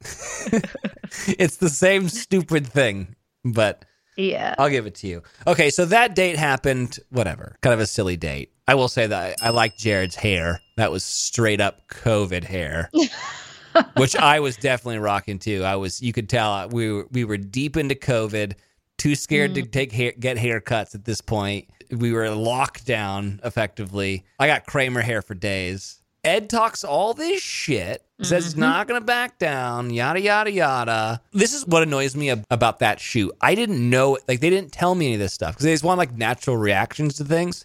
[1.26, 3.84] it's the same stupid thing, but
[4.18, 4.56] Yeah.
[4.58, 5.22] I'll give it to you.
[5.46, 7.56] Okay, so that date happened, whatever.
[7.62, 8.52] Kind of a silly date.
[8.66, 10.60] I will say that I, I like Jared's hair.
[10.76, 12.90] That was straight up COVID hair.
[13.96, 15.62] which I was definitely rocking too.
[15.62, 18.54] I was you could tell uh, we were we were deep into COVID,
[18.96, 21.68] too scared to take hair, get haircuts at this point.
[21.90, 24.24] We were locked down effectively.
[24.38, 26.00] I got Kramer hair for days.
[26.24, 28.58] Ed talks all this shit, says he's Mhm.
[28.58, 31.20] not going to back down, yada, yada, yada.
[31.32, 33.32] This is what annoys me ab- about that shoot.
[33.40, 35.84] I didn't know, like, they didn't tell me any of this stuff because they just
[35.84, 37.64] want, like, natural reactions to things.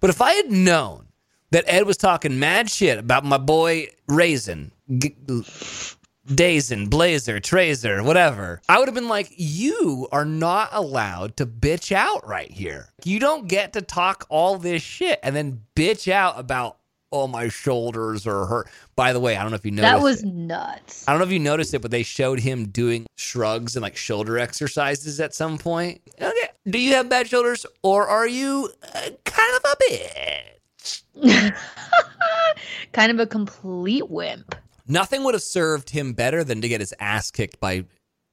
[0.00, 1.06] But if I had known
[1.52, 5.14] that Ed was talking mad shit about my boy Raisin, G-
[6.28, 11.90] Dazen, Blazer, Trazer, whatever, I would have been like, you are not allowed to bitch
[11.92, 12.90] out right here.
[13.04, 16.76] You don't get to talk all this shit and then bitch out about,
[17.12, 18.68] oh, my shoulders are hurt.
[18.96, 19.92] By the way, I don't know if you noticed.
[19.92, 20.32] that was it.
[20.32, 21.06] nuts.
[21.06, 23.96] I don't know if you noticed it, but they showed him doing shrugs and like
[23.96, 26.00] shoulder exercises at some point.
[26.20, 26.48] Okay.
[26.68, 31.54] Do you have bad shoulders or are you uh, kind of a bitch?
[32.92, 34.54] kind of a complete wimp.
[34.88, 37.84] Nothing would have served him better than to get his ass kicked by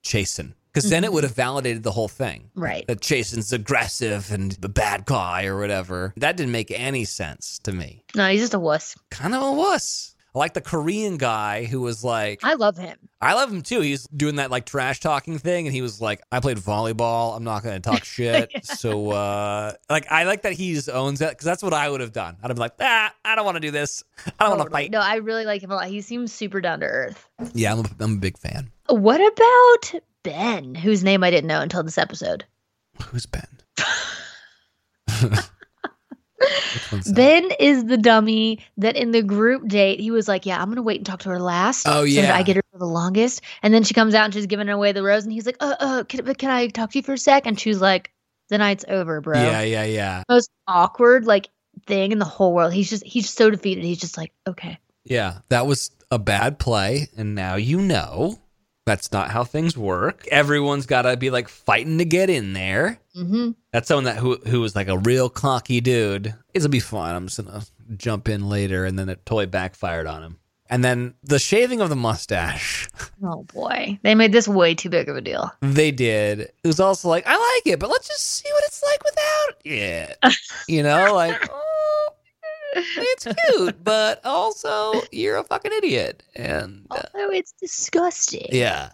[0.03, 0.53] Chasen.
[0.79, 2.49] Because then it would have validated the whole thing.
[2.55, 2.85] Right.
[2.87, 6.13] That Chasen's aggressive and the bad guy or whatever.
[6.17, 8.03] That didn't make any sense to me.
[8.15, 8.95] No, he's just a wuss.
[9.11, 10.15] Kind of a wuss.
[10.35, 12.95] I like the Korean guy who was like, I love him.
[13.19, 13.81] I love him too.
[13.81, 17.35] He's doing that like trash talking thing, and he was like, "I played volleyball.
[17.35, 21.31] I'm not going to talk shit." So, uh, like, I like that he owns it
[21.31, 22.37] because that's what I would have done.
[22.43, 24.03] I'd have been like, "Ah, I don't want to do this.
[24.39, 25.87] I don't want to fight." No, I really like him a lot.
[25.87, 27.27] He seems super down to earth.
[27.53, 28.69] Yeah, I'm a, I'm a big fan.
[28.87, 32.45] What about Ben, whose name I didn't know until this episode?
[33.03, 33.47] Who's Ben?
[36.73, 37.15] Which one's that?
[37.15, 40.81] Ben is the dummy that in the group date he was like, "Yeah, I'm gonna
[40.81, 42.35] wait and talk to her last, Oh, so yeah.
[42.35, 44.91] I get her for the longest." And then she comes out and she's giving away
[44.91, 47.13] the rose, and he's like, "Uh, uh, can, but can I talk to you for
[47.13, 48.11] a sec?" And she's like,
[48.49, 51.49] "The night's over, bro." Yeah, yeah, yeah, Most awkward like
[51.87, 52.73] thing in the whole world.
[52.73, 53.83] He's just he's so defeated.
[53.83, 55.39] He's just like, "Okay." yeah.
[55.49, 58.39] That was a bad play, and now you know
[58.89, 60.25] that's not how things work.
[60.31, 62.99] Everyone's got to be like fighting to get in there.
[63.15, 63.51] Mm-hmm.
[63.71, 66.33] That's someone that who who was like a real cocky dude.
[66.53, 67.15] It'll be fine.
[67.15, 67.63] I'm just gonna
[67.97, 70.39] jump in later, and then it totally backfired on him.
[70.71, 72.87] And then the shaving of the mustache,
[73.23, 75.51] Oh boy, they made this way too big of a deal.
[75.61, 76.41] they did.
[76.41, 79.55] It was also like, I like it, but let's just see what it's like without
[79.65, 80.17] it.
[80.67, 81.61] You know, like, oh,
[82.75, 86.23] it's cute, but also you're a fucking idiot.
[86.35, 88.47] And uh, Although it's disgusting.
[88.51, 88.91] yeah,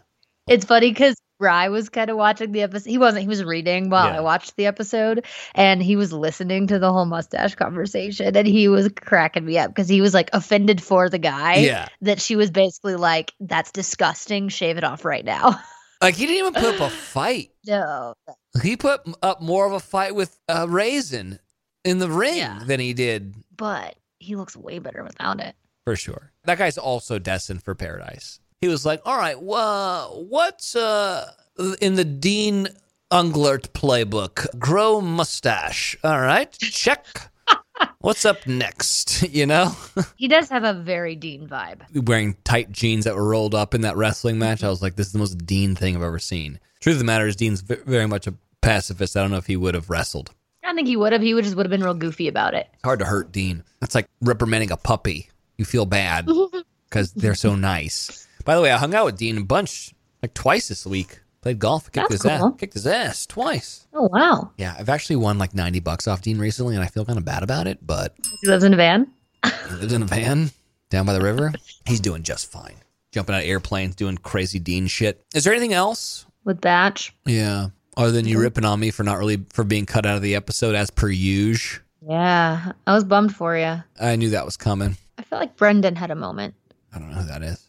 [0.47, 2.89] It's funny because Rye was kind of watching the episode.
[2.89, 3.23] He wasn't.
[3.23, 4.17] He was reading while Yeah.
[4.17, 8.69] I watched the episode, and he was listening to the whole mustache conversation, and he
[8.69, 11.55] was cracking me up because he was like offended for the guy.
[11.57, 11.87] yeah.
[12.01, 14.47] That she was basically like, "That's disgusting.
[14.47, 15.59] Shave it off right now."
[16.01, 17.51] Like he didn't even put up a fight.
[17.65, 18.13] no.
[18.61, 21.39] He put up more of a fight with uh, Raisin
[21.85, 22.59] in the ring Yeah.
[22.65, 25.55] than he did But he looks way better without it.
[25.85, 26.31] for sure.
[26.43, 28.39] That guy's also destined for paradise.
[28.61, 31.31] He was like, "All right, well, what's uh
[31.79, 32.67] in the Dean
[33.11, 34.47] Unglert playbook?
[34.59, 35.95] Grow mustache.
[36.03, 37.31] All right, check.
[37.99, 39.23] What's up next?
[39.35, 39.75] You know,
[40.15, 41.81] He does have a very Dean vibe.
[42.07, 44.63] wearing tight jeans that were rolled up in that wrestling match.
[44.63, 46.59] I was like, this is the most Dean thing I've ever seen.
[46.79, 49.17] Truth of the matter is, Dean's very much a pacifist.
[49.17, 50.31] I don't know if he would have wrestled.
[50.65, 51.21] I don't think he would have.
[51.21, 52.67] He would just would have been real goofy about it.
[52.73, 53.63] It's hard to hurt Dean.
[53.79, 55.29] That's like reprimanding a puppy.
[55.57, 56.27] You feel bad
[56.89, 58.27] because they're so nice.
[58.45, 61.19] By the way, I hung out with Dean a bunch, like twice this week.
[61.41, 63.87] Played golf, kicked That's his ass, kicked his ass twice.
[63.93, 64.51] Oh wow.
[64.57, 67.25] Yeah, I've actually won like ninety bucks off Dean recently, and I feel kind of
[67.25, 67.85] bad about it.
[67.85, 69.11] But He lives in a van.
[69.43, 70.49] he lives in a van
[70.89, 71.53] down by the river.
[71.85, 72.73] He's doing just fine.
[73.11, 75.23] Jumping out of airplanes, doing crazy Dean shit.
[75.35, 76.25] Is there anything else?
[76.43, 77.15] with Batch.
[77.25, 80.21] Yeah, other than you ripping on me for not really for being cut out of
[80.21, 81.81] the episode as per usual.
[82.07, 83.81] Yeah, I was bummed for you.
[83.99, 84.97] I knew that was coming.
[85.17, 86.53] I felt like Brendan had a moment.
[86.93, 87.67] I don't know who that is.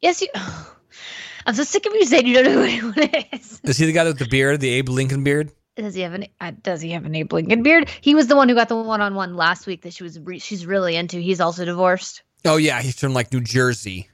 [0.00, 0.28] Yes, you.
[1.46, 3.60] I'm so sick of you saying you don't know who anyone is.
[3.64, 5.50] Is he the guy with the beard, the Abe Lincoln beard?
[5.76, 6.26] Does he have an?
[6.40, 7.88] Uh, does he have an Abe Lincoln beard?
[8.00, 10.18] He was the one who got the one-on-one last week that she was.
[10.18, 11.18] Re- she's really into.
[11.18, 12.22] He's also divorced.
[12.44, 14.10] Oh yeah, he's from like New Jersey.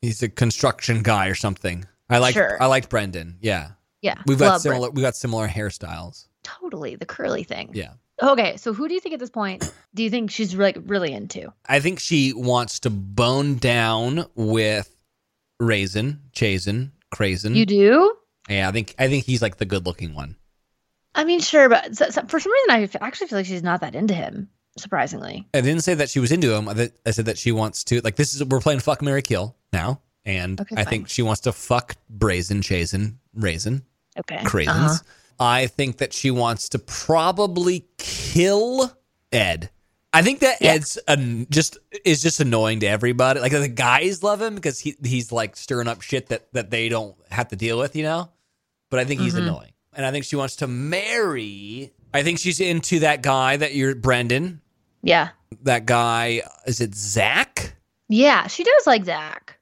[0.00, 1.84] He's a construction guy or something.
[2.08, 2.62] I like Sure.
[2.62, 3.38] I liked Brendan.
[3.40, 3.70] Yeah.
[4.04, 6.26] Yeah, We've got similar we got similar hairstyles.
[6.42, 7.70] Totally, the curly thing.
[7.72, 7.92] Yeah.
[8.22, 9.72] Okay, so who do you think at this point?
[9.94, 11.52] Do you think she's like really into?
[11.66, 14.94] I think she wants to bone down with
[15.58, 17.54] Raisin, Chazen, Crazen.
[17.54, 18.14] You do?
[18.48, 20.36] yeah, I think I think he's like the good looking one.
[21.14, 23.80] I mean, sure, but so, so- for some reason, I actually feel like she's not
[23.80, 24.50] that into him.
[24.76, 25.46] Surprisingly.
[25.54, 26.68] I didn't say that she was into him.
[26.68, 29.56] I, I said that she wants to like this is we're playing fuck Mary Kill
[29.72, 30.00] now.
[30.26, 30.90] And Okay, I fine.
[30.90, 33.82] think she wants to fuck Brazen, Chazen, Raisin.
[34.18, 34.38] Okay.
[34.38, 34.68] craisins.
[34.68, 34.98] Uh-huh.
[35.40, 38.92] I think that she wants to probably kill
[39.32, 39.70] Ed.
[40.12, 40.74] I think that Yeah.
[40.74, 43.40] Ed's an, just is just annoying to everybody.
[43.40, 46.88] Like the guys love him because he he's like stirring up shit that that they
[46.88, 48.30] don't have to deal with, you know.
[48.90, 49.38] But I think he's Mhm.
[49.42, 51.92] annoying, and I think she wants to marry.
[52.12, 54.60] I think she's into that guy that you're Brendan.
[55.02, 55.30] Yeah.
[55.62, 57.74] That guy is it Zac?
[58.08, 59.58] Yeah, she does like Zac.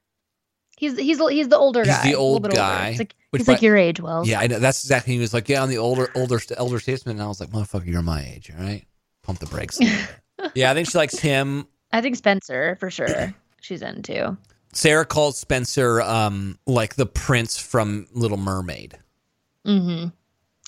[0.77, 2.03] He's he's he's the older He's guy.
[2.03, 2.57] the old bit older.
[2.61, 4.27] guy, like, which he's like your age, Wells.
[4.27, 4.59] Yeah, I know.
[4.59, 5.13] That's exactly.
[5.13, 7.85] He was like, "Yeah, I'm the older, older, elder statesman." And I was like, "Motherfucker,
[7.87, 8.85] you're my age, all right?
[9.23, 9.99] Pump the brakes." a little
[10.37, 10.51] bit.
[10.55, 11.67] yeah, I think she likes him.
[11.91, 13.33] I think Spencer for sure.
[13.61, 14.37] She's into.
[14.73, 18.97] Sarah calls Spencer um like the prince from Little Mermaid.
[19.67, 20.09] Mm-hmm.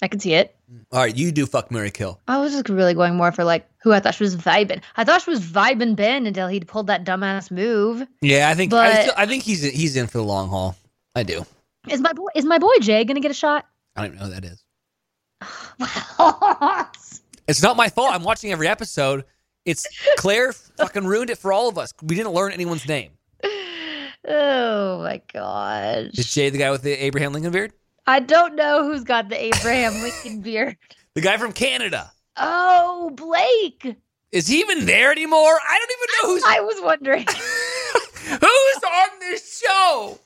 [0.01, 0.55] I can see it.
[0.91, 2.19] All right, you do fuck Mary Kill.
[2.27, 4.81] I was just really going more for like who I thought she was vibing.
[4.97, 8.05] I thought she was vibing Ben until he'd pulled that dumbass move.
[8.21, 10.75] Yeah, I think I, But- still, I think he's he's in for the long haul.
[11.15, 11.45] I do.
[11.89, 13.65] Is my boy is my boy Jay gonna get a shot?
[13.95, 14.63] I don't even know who that is.
[17.47, 18.11] It's not my fault.
[18.11, 19.23] I'm watching every episode.
[19.65, 19.85] It's
[20.17, 21.91] Clare fucking ruined it for all of us.
[22.01, 23.11] We didn't learn anyone's name.
[24.27, 26.09] oh my gosh.
[26.17, 27.71] Is Jay the guy with the Abraham Lincoln beard?
[28.07, 30.77] I don't know who's got the Abraham Lincoln beard.
[31.13, 32.11] The guy from Canada.
[32.37, 33.95] Oh, Blake.
[34.31, 35.37] Is he even there anymore?
[35.39, 37.25] I don't even know who's I was wondering.
[38.25, 40.19] who's on this show.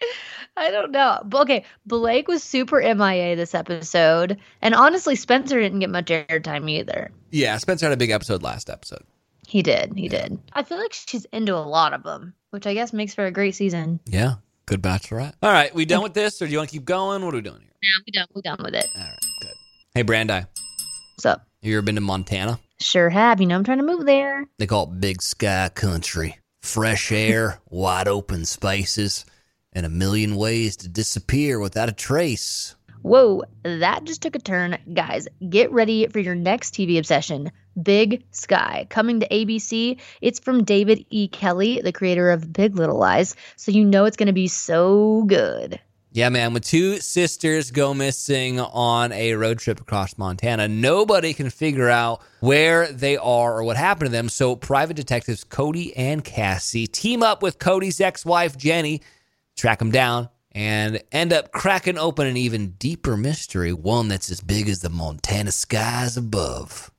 [0.56, 1.20] I don't know.
[1.24, 4.38] But okay, Blake was super MIA this episode.
[4.62, 7.10] And honestly, Spencer didn't get much airtime either.
[7.30, 9.02] Yeah, Spencer had a big episode last episode.
[9.46, 9.94] He did.
[9.96, 10.38] He did.
[10.52, 13.30] I feel like she's into a lot of them, which I guess makes for a
[13.32, 13.98] great season.
[14.06, 14.34] Yeah,
[14.66, 15.34] good bachelorette.
[15.42, 17.24] All right, we done with this, or do you want to keep going?
[17.24, 17.72] What are we doing here?
[17.82, 18.26] Yeah, we done.
[18.34, 18.86] We done with it.
[18.94, 19.54] All right, good.
[19.94, 20.46] Hey, Brandi,
[21.16, 21.46] What's up?
[21.62, 22.60] you ever been to Montana?
[22.80, 23.40] Sure have.
[23.40, 24.46] You know I'm trying to move there.
[24.58, 26.38] They call it Big Sky Country.
[26.62, 29.24] Fresh air, wide open spaces,
[29.72, 32.74] and a million ways to disappear without a trace.
[33.02, 34.76] Whoa, that just took a turn.
[34.92, 37.50] Guys, get ready for your next TV obsession
[37.82, 38.86] Big Sky.
[38.90, 39.98] Coming to ABC.
[40.20, 41.28] It's from David E.
[41.28, 43.36] Kelley, the creator of Big Little Lies.
[43.56, 45.80] So you know it's going to be so good.
[46.12, 51.50] Yeah, man, with two sisters go missing on a road trip across Montana, nobody can
[51.50, 54.28] figure out where they are or what happened to them.
[54.28, 59.02] So, private detectives Cody and Cassie team up with Cody's ex wife, Jenny,
[59.60, 64.40] track them down, and end up cracking open an even deeper mystery, one that's as
[64.40, 66.90] big as the Montana skies above.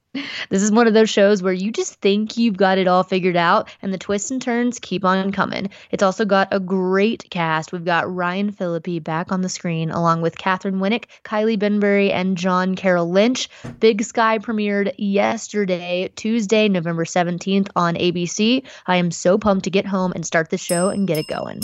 [0.50, 3.38] This is one of those shows where you just think you've got it all figured
[3.38, 5.70] out, and the twists and turns keep on coming.
[5.92, 7.72] It's also got a great cast.
[7.72, 12.38] We've got Ryan Phillippe back on the screen, along with Katheryn Winnick, Kylie Bunbury, and
[12.38, 13.48] John Carroll Lynch.
[13.80, 18.66] Big Sky premiered yesterday, Tuesday, November 17th on ABC.
[18.88, 21.62] I am so pumped to get home and start the show and get it going.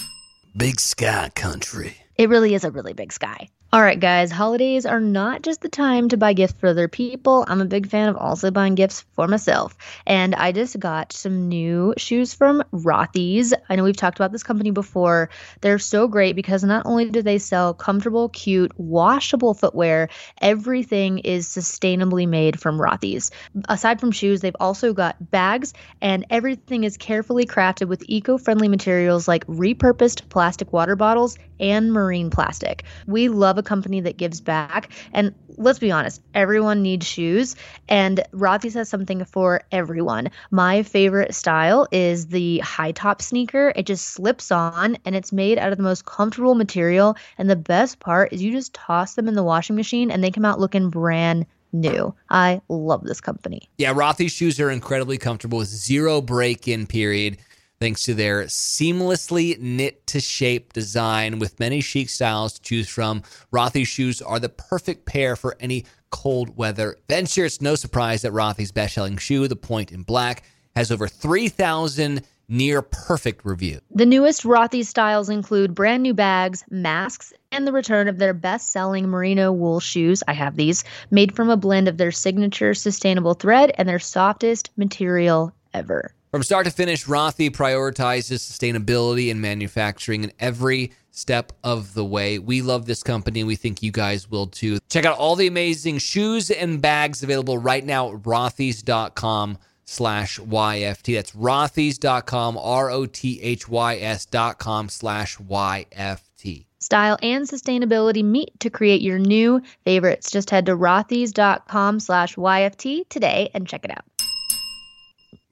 [0.57, 1.97] Big Sky Country.
[2.15, 3.49] It really is a really big sky.
[3.73, 7.43] All right, guys, holidays are not just the time to buy gifts for other people.
[7.49, 9.75] I'm a big fan of also buying gifts for myself.
[10.05, 13.53] And I just got some new shoes from Rothy's.
[13.67, 15.29] I know we've talked about this company before.
[15.59, 20.07] They're so great because not only do they sell comfortable, cute, washable footwear,
[20.41, 23.31] everything is sustainably made from Rothy's.
[23.67, 28.69] Aside from shoes, they've also got bags, and everything is carefully crafted with eco friendly
[28.69, 32.83] materials like repurposed plastic water bottles and marine plastic.
[33.07, 34.89] We love a company that gives back.
[35.13, 37.55] And let's be honest, everyone needs shoes,
[37.89, 40.29] and Rothy's has something for everyone.
[40.51, 43.73] My favorite style is the high top sneaker.
[43.75, 47.15] It just slips on and it's made out of the most comfortable material.
[47.37, 50.31] And the best part is you just toss them in the washing machine and they
[50.31, 52.13] come out looking brand new.
[52.29, 53.69] I love this company.
[53.77, 57.37] Yeah, Rothy's shoes are incredibly comfortable with zero break in period,
[57.79, 63.23] thanks to their seamlessly knit to shape design with many chic styles to choose from.
[63.53, 67.45] Rothy's shoes are the perfect pair for any cold weather venture.
[67.45, 70.43] It's no surprise that Rothy's best selling shoe, the Point in Black,
[70.75, 73.81] has over 3,000 near perfect reviews.
[73.91, 78.71] The newest Rothy styles include brand new bags, masks, and the return of their best
[78.71, 80.23] selling merino wool shoes.
[80.27, 84.69] I have these made from a blend of their signature sustainable thread and their softest
[84.77, 86.13] material ever.
[86.31, 92.37] From start to finish, Rothy prioritizes sustainability and manufacturing in every step of the way.
[92.37, 94.79] We love this company we think you guys will too.
[94.89, 101.15] Check out all the amazing shoes and bags available right now at rothys.com slash YFT.
[101.15, 106.65] That's rothys.com, R O T H Y S dot com slash YFT.
[106.79, 110.29] Style and sustainability meet to create your new favorites.
[110.29, 114.05] Just head to rothys.com slash YFT today and check it out.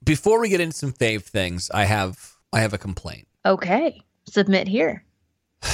[0.06, 3.28] Before we get into some fave things, I have I have a complaint.
[3.46, 5.04] Okay, submit here.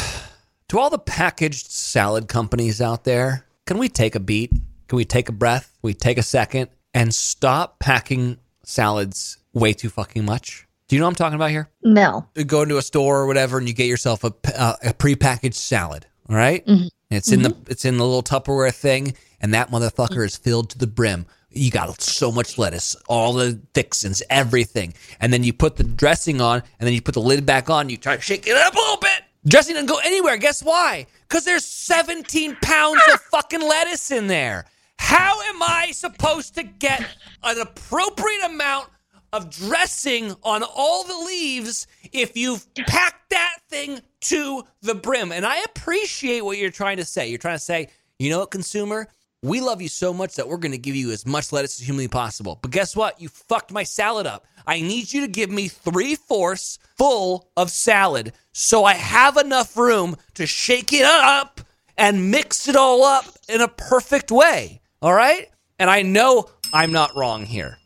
[0.69, 4.51] To all the packaged salad companies out there, can we take a beat?
[4.87, 5.65] Can we take a breath?
[5.81, 10.65] Can we take a second and stop packing salads way too fucking much?
[10.87, 11.69] Do you know what I'm talking about here?
[11.83, 12.25] No.
[12.35, 15.55] You go into a store or whatever and you get yourself a, uh, a prepackaged
[15.55, 16.65] salad, all right?
[16.65, 16.87] Mhm.
[17.09, 20.77] It's in the it's in the little Tupperware thing, and that motherfucker is filled to
[20.77, 24.93] the brim You got so much lettuce, all the fixins, everything.
[25.19, 27.89] And then you put the dressing on, and then you put the lid back on.
[27.89, 29.23] You try to shake it up a little bit.
[29.47, 30.37] Dressing doesn't go anywhere.
[30.37, 31.07] Guess why?
[31.27, 34.65] Because there's 17 pounds of fucking lettuce in there.
[34.97, 37.03] How am I supposed to get
[37.43, 38.87] an appropriate amount
[39.33, 45.31] of dressing on all the leaves if you've packed that thing to the brim?
[45.31, 47.27] And I appreciate what you're trying to say.
[47.27, 47.89] You're trying to say,
[48.19, 49.07] you know what, consumer?
[49.43, 51.85] We love you so much that we're going to give you as much lettuce as
[51.87, 52.59] humanly possible.
[52.61, 53.19] But guess what?
[53.19, 54.45] You fucked my salad up.
[54.67, 59.75] I need you to give me three fourths full of salad so I have enough
[59.75, 61.61] room to shake it up
[61.97, 64.81] and mix it all up in a perfect way.
[65.01, 65.49] All right?
[65.79, 67.79] And I know I'm not wrong here.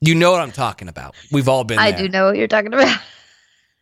[0.00, 1.14] You know what I'm talking about.
[1.30, 2.04] We've all been I there.
[2.04, 2.98] do know what you're talking about.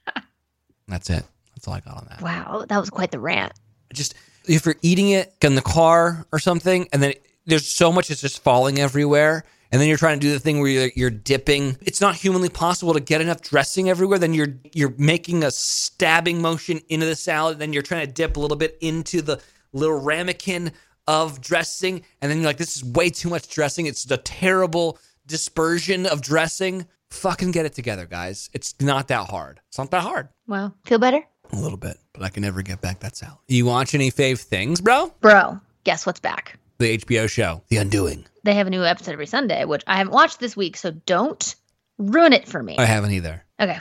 [0.89, 1.25] That's it.
[1.55, 2.21] That's all I got on that.
[2.21, 3.53] Wow, that was quite the rant.
[3.93, 4.15] Just
[4.47, 7.15] if you're eating it in the car or something, and then
[7.47, 10.61] there's so much it's just falling everywhere, and then you're trying to do the thing
[10.61, 11.77] where you're, you're dipping.
[11.83, 14.19] It's not humanly possible to get enough dressing everywhere.
[14.19, 17.59] Then you're you're making a stabbing motion into the salad.
[17.59, 19.41] Then you're trying to dip a little bit into the
[19.73, 20.73] little ramekin
[21.07, 23.87] of dressing, and then you're like, this is way too much dressing.
[23.87, 26.87] It's a terrible dispersion of dressing.
[27.11, 28.51] Fucking get it together, guys.
[28.53, 29.61] It's not that hard.
[29.69, 30.29] It's not that hard.
[30.47, 33.39] Wow, feel better, A little bit, but I can never get back that salad.
[33.49, 35.13] You watch any fave things, bro?
[35.21, 35.61] bro?
[35.85, 36.59] Guess what's back?
[36.79, 38.25] The HBO show, The Undoing.
[38.45, 41.55] They have a new episode every Sunday, which I haven't watched this week, so don't
[41.99, 42.77] ruin it for me.
[42.79, 43.45] I haven't either.
[43.61, 43.79] Okay.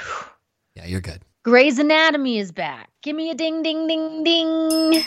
[0.76, 1.22] Yeah, you're good.
[1.44, 2.90] Grey's Anatomy is back.
[3.02, 5.04] Give me a ding, ding, ding, ding.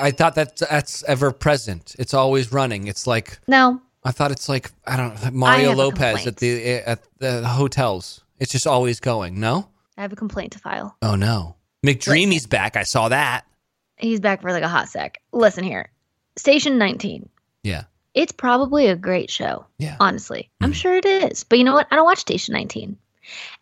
[0.00, 1.94] I thought that that's ever present.
[1.98, 2.88] It's always running.
[2.88, 7.00] It's like No, I thought it's like I don't know, Mario Lopez at the at
[7.18, 8.24] the hotels.
[8.38, 9.38] It's just always going.
[9.38, 9.68] No.
[9.96, 10.96] I have a complaint to file.
[11.02, 11.56] Oh no.
[11.84, 12.76] McDreamy's back.
[12.76, 13.44] I saw that.
[13.96, 15.20] He's back for like a hot sec.
[15.32, 15.90] Listen here.
[16.36, 17.28] Station 19.
[17.62, 17.84] Yeah.
[18.14, 19.66] It's probably a great show.
[19.78, 19.96] Yeah.
[20.00, 20.50] Honestly.
[20.60, 20.74] I'm Mhm.
[20.74, 21.44] sure it is.
[21.44, 21.86] But you know what?
[21.90, 22.98] I don't watch Station 19.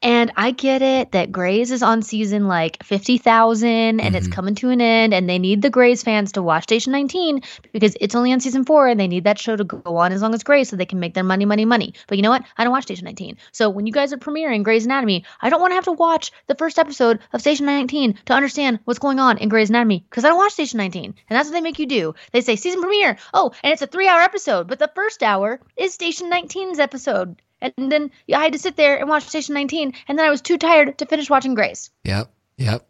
[0.03, 4.33] And I get it that Grey's is on season like 50,000 and it's Mhm.
[4.33, 7.43] coming to an end and they need the Grey's fans to watch Station 19
[7.73, 10.23] because it's only on season 4 and they need that show to go on as
[10.23, 11.95] long as Grey's so they can make their money money money.
[12.09, 12.45] But you know what?
[12.57, 13.37] I don't watch Station 19.
[13.53, 16.33] So when you guys are premiering Grey's Anatomy, I don't want to have to watch
[16.47, 20.25] the first episode of Station 19 to understand what's going on in Grey's Anatomy because
[20.25, 21.15] I don't watch Station 19.
[21.29, 22.15] And that's what they make you do.
[22.33, 23.17] They say season premiere.
[23.33, 27.37] Oh, and it's a 3-hour episode, but the first hour is Station 19's episode.
[27.65, 30.43] And then I had to sit there and watch Station 19, and then I was
[30.43, 31.91] too tired to finish watching Grey's.
[32.05, 32.31] Yep.
[32.59, 32.87] Yep.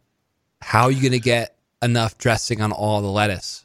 [0.60, 3.64] How are you going to get enough dressing on all the lettuce?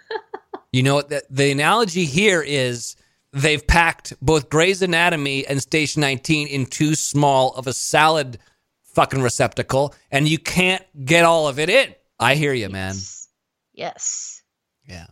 [0.72, 1.10] you know what?
[1.10, 2.96] The, the analogy here is
[3.32, 8.38] they've packed both Grey's Anatomy and Station 19 in too small of a salad
[8.82, 11.94] fucking receptacle, and you can't get all of it in.
[12.18, 12.94] I hear you, man.
[12.94, 13.28] Yes.
[13.74, 14.42] Yes.
[14.86, 15.06] Yeah.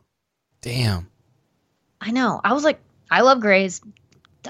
[0.62, 1.10] Damn.
[2.00, 2.40] I know.
[2.42, 3.82] I was like, I love Grey's.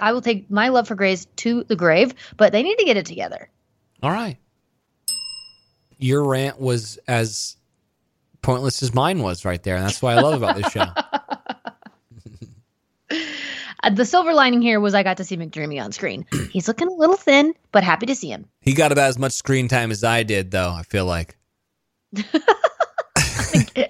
[0.00, 2.96] I will take my love for Grey's to the grave, but they need to get
[2.96, 3.48] it together.
[4.02, 4.36] All right.
[5.98, 7.56] Your rant was as
[8.42, 10.86] pointless as mine was right there, and that's what I love about this show.
[13.80, 16.26] Uh, the silver lining here was I got to see McDreamy on screen.
[16.50, 18.46] He's looking a little thin, but happy to see him.
[18.60, 20.70] He got about as much screen time as I did, though.
[20.70, 21.36] I feel like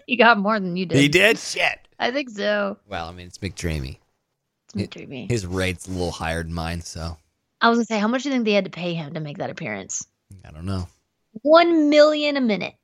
[0.07, 0.99] he got more than you did.
[0.99, 1.39] he did.
[1.39, 1.89] Shit.
[1.99, 2.77] I think so.
[2.87, 3.99] Well, I mean, it's McDreamy.
[4.79, 5.31] McDreamy.
[5.31, 7.17] His rate's a little higher than mine, so
[7.61, 9.21] I was gonna say, how much do you think they had to pay him to
[9.21, 10.07] make that appearance?
[10.47, 10.89] I don't know.
[11.43, 12.75] One million a minute.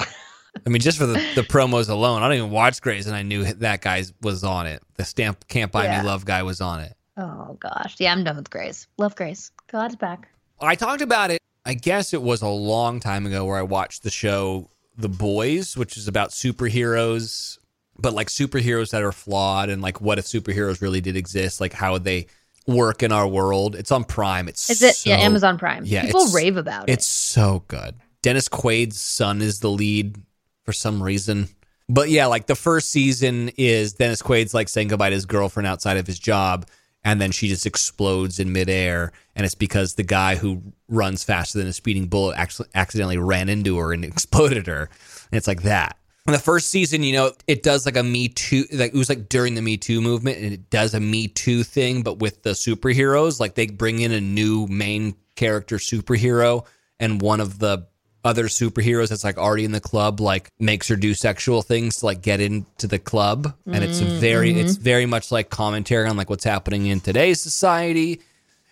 [0.00, 3.22] I mean, just for the, the promos alone, I don't even watch Grey's, and I
[3.22, 4.82] knew that guy was on it.
[4.94, 6.02] The stamp "Can't Buy Yeah.
[6.02, 6.94] Me Love" guy was on it.
[7.16, 8.86] Oh gosh, yeah, I'm done with Grace.
[8.98, 9.50] Love Grace.
[9.70, 10.28] God's back.
[10.60, 11.40] I talked about it.
[11.66, 15.76] I guess it was a long time ago where I watched the show The Boys,
[15.76, 17.58] which is about superheroes,
[17.98, 21.72] but like superheroes that are flawed and like what if superheroes really did exist, like
[21.72, 22.26] how would they
[22.66, 23.76] work in our world.
[23.76, 24.48] It's on Prime.
[24.48, 25.04] It's Is it?
[25.06, 25.84] yeah, Amazon Prime.
[25.84, 26.92] yeah, people rave about it.
[26.92, 27.94] It's so good.
[28.22, 30.16] Dennis Quaid's son is the lead
[30.64, 31.48] for some reason.
[31.88, 35.66] But yeah, like the first season is Dennis Quaid's like saying goodbye to his girlfriend
[35.66, 36.66] outside of his job,
[37.04, 41.58] and then she just explodes in midair, and it's because the guy who runs faster
[41.58, 44.88] than a speeding bullet actually accidentally ran into her and exploded her.
[45.30, 45.98] And it's like that.
[46.26, 49.08] In the first season, you know, it does like a Me Too, like it was
[49.08, 52.42] like during the Me Too movement, and it does a Me Too thing, but with
[52.42, 53.40] the superheroes.
[53.40, 56.64] Like they bring in a new main character superhero,
[56.98, 57.86] and one of the
[58.24, 62.06] other superheroes that's like already in the club like makes her do sexual things to
[62.06, 64.60] like get into the club and it's a very mm-hmm.
[64.60, 68.22] it's very much like commentary on like what's happening in today's society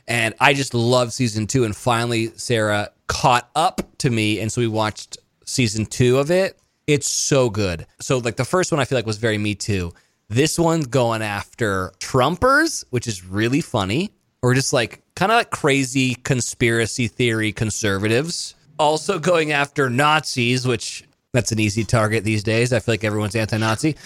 [0.09, 1.65] and I just love season two.
[1.65, 4.41] And finally, Sarah caught up to me.
[4.41, 6.59] And so we watched season two of it.
[6.93, 7.87] It's so good.
[8.01, 9.93] So, like, the first one I feel like was very Me Too.
[10.29, 14.13] This one's going after Trumpers, which is really funny,
[14.43, 18.55] or just like kind of like crazy conspiracy theory conservatives.
[18.79, 22.73] Also going after Nazis, which that's an easy target these days.
[22.73, 23.97] I feel like everyone's anti-Nazi.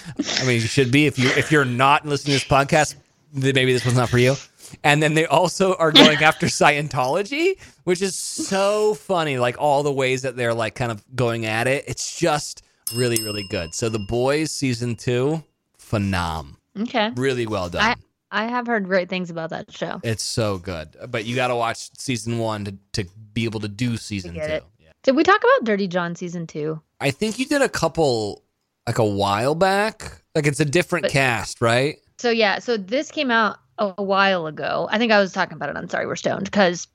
[0.41, 2.97] I mean, you should be if you if you're not listening to this podcast,
[3.33, 4.35] then maybe this one's not for you.
[4.83, 9.39] And then they also are going after Scientology, which is so funny.
[9.39, 11.85] Like all the ways that they're like kind of going at it.
[11.87, 12.63] It's just
[12.95, 13.75] really, really good.
[13.75, 15.43] So the boys season two,
[15.79, 16.57] phenom.
[16.79, 17.11] Okay.
[17.17, 17.83] Really well done.
[17.83, 20.01] I, I have heard great things about that show.
[20.03, 20.89] It's so good.
[21.09, 24.41] But you got to watch season one to, to be able to do season two.
[24.41, 24.61] Yeah.
[25.03, 26.81] Did we talk about Dirty John season two?
[27.01, 28.43] I think you did a couple
[28.87, 30.23] like a while back.
[30.35, 31.97] Like it's a different but, cast, right?
[32.19, 34.89] So yeah, so this came out a while ago.
[34.91, 36.89] I think I was talking about it on Sorry We're Stoned because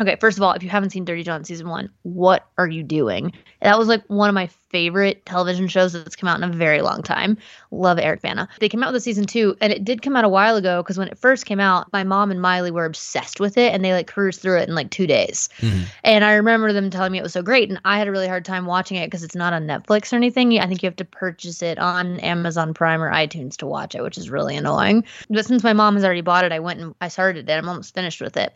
[0.00, 2.82] Okay, first of all, if you haven't seen Dirty John season one, what are you
[2.82, 3.32] doing?
[3.62, 6.82] That was like one of my favorite television shows that's come out in a very
[6.82, 7.38] long time.
[7.70, 8.48] Love Eric Bana.
[8.58, 10.82] They came out with a season two, and it did come out a while ago
[10.82, 13.84] because when it first came out, my mom and Miley were obsessed with it, and
[13.84, 15.48] they like cruised through it in like two days.
[15.60, 15.84] Mm-hmm.
[16.02, 18.26] And I remember them telling me it was so great, and I had a really
[18.26, 20.58] hard time watching it because it's not on Netflix or anything.
[20.58, 24.02] I think you have to purchase it on Amazon Prime or iTunes to watch it,
[24.02, 25.04] which is really annoying.
[25.30, 27.52] But since my mom has already bought it, I went and I started it.
[27.52, 28.52] I'm almost finished with it.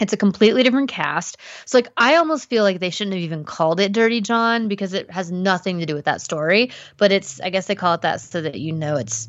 [0.00, 1.36] It's a completely different cast.
[1.66, 4.94] So like I almost feel like they shouldn't have even called it Dirty John because
[4.94, 8.02] it has nothing to do with that story, but it's I guess they call it
[8.02, 9.28] that so that you know it's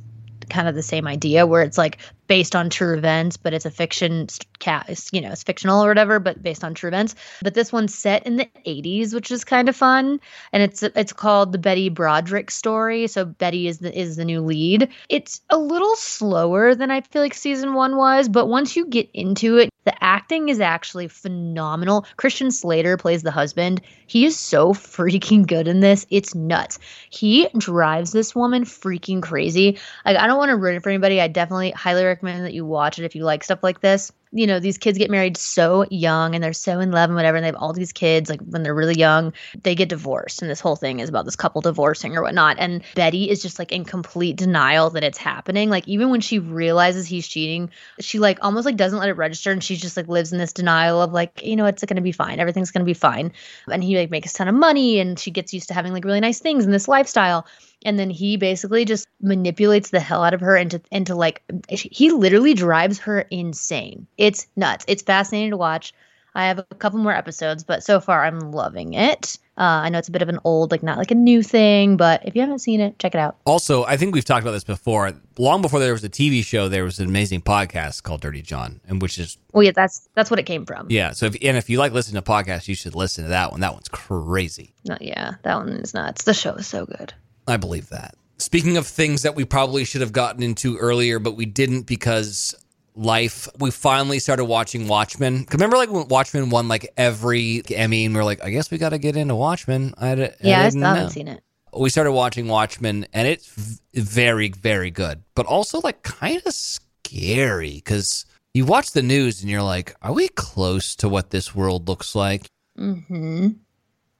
[0.49, 1.99] kind of the same idea where it's like
[2.31, 4.25] based on true events, but it's a fiction
[4.59, 7.13] cast, you know, it's fictional or whatever, but based on true events.
[7.41, 10.21] But this one's set in the 80s, which is kind of fun,
[10.53, 13.07] and it's it's called the Betty Broderick story.
[13.07, 14.87] So Betty is the is the new lead.
[15.09, 19.09] It's a little slower than I feel like season 1 was, but once you get
[19.13, 22.05] into it, the acting is actually phenomenal.
[22.15, 23.81] Christian Slater plays the husband.
[24.07, 26.05] He is so freaking good in this.
[26.09, 26.79] It's nuts.
[27.09, 29.79] He drives this woman freaking crazy.
[30.05, 31.19] Like I don't want to ruin it for anybody.
[31.19, 34.11] I definitely highly recommend recommend that you watch it if you like stuff like this.
[34.33, 37.35] You know, these kids get married so young and they're so in love and whatever,
[37.35, 40.41] and they have all these kids, like when they're really young, they get divorced.
[40.41, 42.55] And this whole thing is about this couple divorcing or whatnot.
[42.57, 45.69] And Betty is just like in complete denial that it's happening.
[45.69, 47.69] Like, even when she realizes he's cheating,
[47.99, 50.53] she like almost like doesn't let it register and she just like lives in this
[50.53, 52.39] denial of like, you know, it's going to be fine.
[52.39, 53.33] Everything's going to be fine.
[53.69, 56.05] And he like makes a ton of money and she gets used to having like
[56.05, 57.45] really nice things in this lifestyle
[57.83, 62.11] and then he basically just manipulates the hell out of her into into like he
[62.11, 64.07] literally drives her insane.
[64.17, 64.85] It's nuts.
[64.87, 65.93] It's fascinating to watch.
[66.33, 69.37] I have a couple more episodes, but so far I'm loving it.
[69.57, 71.97] Uh, I know it's a bit of an old, like not like a new thing,
[71.97, 73.37] but if you haven't seen it, check it out.
[73.45, 75.11] Also, I think we've talked about this before.
[75.37, 78.79] Long before there was a TV show, there was an amazing podcast called Dirty John,
[78.87, 80.87] and which is well, yeah, that's that's what it came from.
[80.89, 81.11] Yeah.
[81.11, 83.59] So, if, and if you like listening to podcasts, you should listen to that one.
[83.59, 84.73] That one's crazy.
[84.85, 86.23] No, yeah, that one is nuts.
[86.23, 87.13] The show is so good.
[87.51, 88.15] I believe that.
[88.37, 92.55] Speaking of things that we probably should have gotten into earlier, but we didn't because
[92.95, 95.45] life, we finally started watching Watchmen.
[95.51, 98.77] Remember, like when Watchmen won like every Emmy, and we are like, I guess we
[98.77, 99.93] got to get into Watchmen.
[99.97, 101.43] I, I yeah, I still haven't seen it.
[101.77, 107.75] We started watching Watchmen, and it's very, very good, but also like kind of scary
[107.75, 111.87] because you watch the news and you're like, are we close to what this world
[111.87, 112.47] looks like?
[112.77, 113.49] Hmm.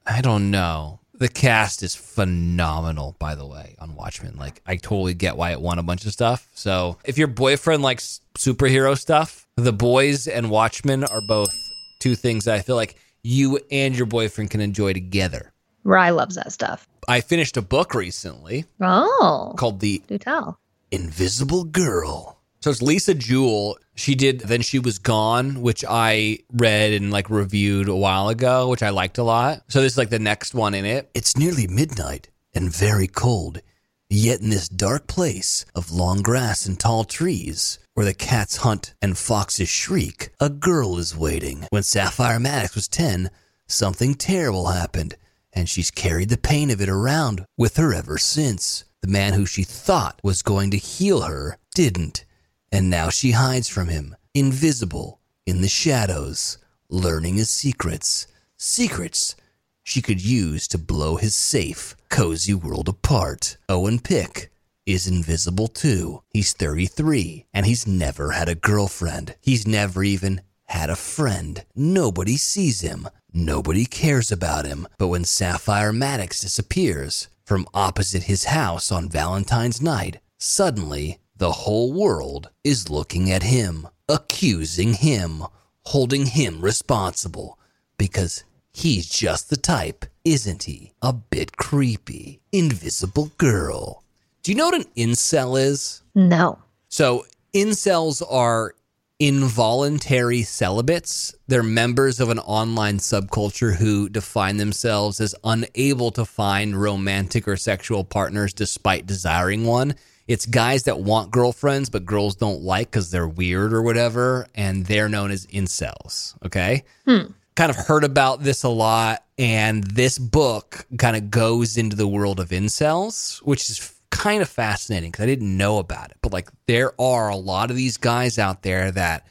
[0.06, 1.00] I don't know.
[1.22, 4.34] The cast is phenomenal, by the way, on Watchmen.
[4.38, 6.48] Like, I totally get why it won a bunch of stuff.
[6.52, 11.54] So, if your boyfriend likes superhero stuff, The Boys and Watchmen are both
[12.00, 15.52] two things that I feel like you and your boyfriend can enjoy together.
[15.84, 16.88] Rye loves that stuff.
[17.06, 18.64] I finished a book recently.
[18.80, 19.54] Oh.
[19.56, 20.58] Called The Do tell.
[20.90, 22.41] Invisible Girl.
[22.62, 23.76] So it's Lisa Jewell.
[23.96, 28.68] She did Then She Was Gone, which I read and like reviewed a while ago,
[28.68, 29.64] which I liked a lot.
[29.66, 31.10] So this is like the next one in it.
[31.12, 33.60] It's nearly midnight and very cold.
[34.08, 38.94] Yet in this dark place of long grass and tall trees, where the cats hunt
[39.02, 41.66] and foxes shriek, a girl is waiting.
[41.70, 43.30] When Sapphire Maddox was 10,
[43.66, 45.16] something terrible happened,
[45.52, 48.84] and she's carried the pain of it around with her ever since.
[49.00, 52.24] The man who she thought was going to heal her didn't
[52.72, 56.58] and now she hides from him, invisible, in the shadows,
[56.88, 58.26] learning his secrets.
[58.56, 59.36] Secrets
[59.84, 63.56] she could use to blow his safe, cozy world apart.
[63.68, 64.50] Owen Pick
[64.86, 66.22] is invisible too.
[66.30, 69.34] He's 33 and he's never had a girlfriend.
[69.40, 71.64] He's never even had a friend.
[71.74, 73.08] Nobody sees him.
[73.32, 74.86] Nobody cares about him.
[74.98, 81.92] But when Sapphire Maddox disappears from opposite his house on Valentine's night, suddenly the whole
[81.92, 85.44] world is looking at him, accusing him,
[85.86, 87.58] holding him responsible
[87.98, 90.92] because he's just the type, isn't he?
[91.02, 92.40] A bit creepy.
[92.52, 94.02] Invisible Girl.
[94.42, 96.02] Do you know what an incel is?
[96.14, 96.58] No.
[96.88, 97.24] So,
[97.54, 98.74] incels are
[99.20, 101.32] involuntary celibates.
[101.46, 107.56] They're members of an online subculture who define themselves as unable to find romantic or
[107.56, 109.94] sexual partners despite desiring one.
[110.28, 114.86] It's guys that want girlfriends, but girls don't like because they're weird or whatever, and
[114.86, 116.34] they're known as incels.
[116.44, 116.84] Okay.
[117.06, 117.32] Hmm.
[117.54, 122.08] Kind of heard about this a lot, and this book kind of goes into the
[122.08, 126.16] world of incels, which is kind of fascinating because I didn't know about it.
[126.22, 129.26] But like, there are a lot of these guys out there that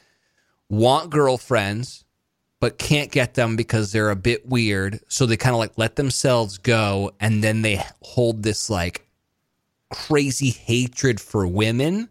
[0.68, 2.04] want girlfriends,
[2.60, 5.00] but can't get them because they're a bit weird.
[5.08, 9.08] So they kind of like let themselves go, and then they hold this like
[9.92, 12.08] crazy hatred for women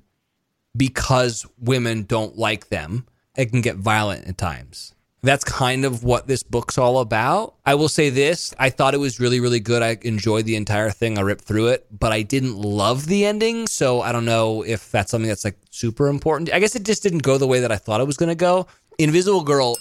[0.76, 3.06] because women don't like them.
[3.36, 4.94] It can get violent at times.
[5.24, 7.54] That's kind of what this book's all about.
[7.64, 9.84] I will say this I thought it was really, really good.
[9.84, 11.18] I enjoyed the entire thing.
[11.18, 13.68] I ripped through it, but I didn't love the ending.
[13.68, 16.52] So I don't know if that's something that's like super important.
[16.52, 18.36] I guess it just didn't go the way that I thought it was going to
[18.36, 18.66] go.
[18.98, 19.78] Invisible Girl,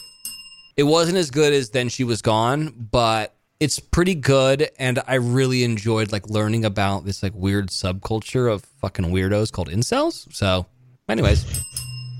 [0.76, 4.70] it wasn't as good as Then She Was Gone, but it's pretty good.
[4.78, 9.68] And I really enjoyed like learning about this like weird subculture of fucking weirdos called
[9.68, 10.32] incels.
[10.34, 10.66] So,
[11.08, 11.44] anyways,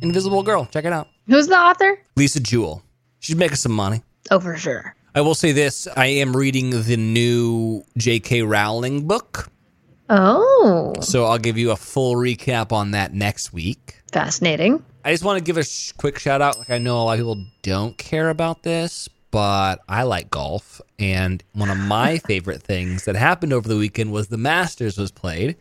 [0.03, 1.09] Invisible Girl, check it out.
[1.27, 1.99] Who's the author?
[2.17, 2.83] Lisa Jewell.
[3.21, 4.03] She's making some money.
[4.31, 4.95] Oh, for sure.
[5.15, 8.43] I will say this I am reading the new J.K.
[8.43, 9.51] Rowling book.
[10.09, 13.97] Oh, So I'll give you a full recap on that next week.
[14.13, 14.85] fascinating.
[15.05, 16.59] I just want to give a sh- quick shout out.
[16.59, 20.81] Like, I know a lot of people don't care about this, but I like golf.
[20.99, 25.11] And one of my favorite things that happened over the weekend was the Masters was
[25.11, 25.57] played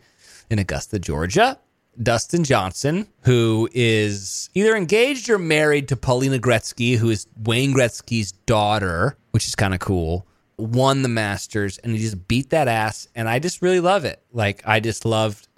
[0.50, 1.58] in Augusta, Georgia.
[2.00, 8.32] Dustin Johnson, who is either engaged or married to Paulina Gretzky, who is Wayne Gretzky's
[8.32, 13.08] daughter, which is kind of cool, won the Masters and he just beat that ass.
[13.14, 14.22] And I just really love it.
[14.32, 15.48] Like, I just loved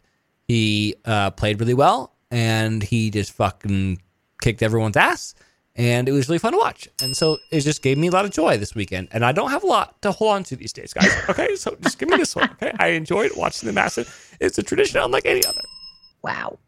[0.48, 4.00] he uh, played really well and he just fucking
[4.40, 5.34] kicked everyone's ass.
[5.74, 6.86] And it was really fun to watch.
[7.02, 9.08] And so it just gave me a lot of joy this weekend.
[9.10, 11.10] And I don't have a lot to hold on to these days, guys.
[11.30, 11.56] Okay.
[11.56, 12.50] So just give me this one.
[12.50, 12.72] Okay.
[12.78, 14.08] I enjoyed watching the Masters.
[14.40, 15.62] It's a tradition unlike any other.
[16.22, 16.58] Wow.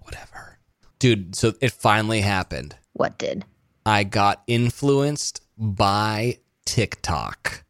[0.00, 0.58] Whatever.
[0.98, 2.74] Dude, so it finally happened.
[2.94, 3.44] What did?
[3.84, 7.64] I got influenced by TikTok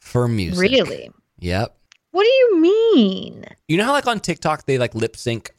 [0.00, 0.60] for music.
[0.60, 1.10] Really?
[1.38, 1.76] Yep.
[2.10, 3.44] What do you mean?
[3.68, 5.53] You know how like on TikTok they like lip sync?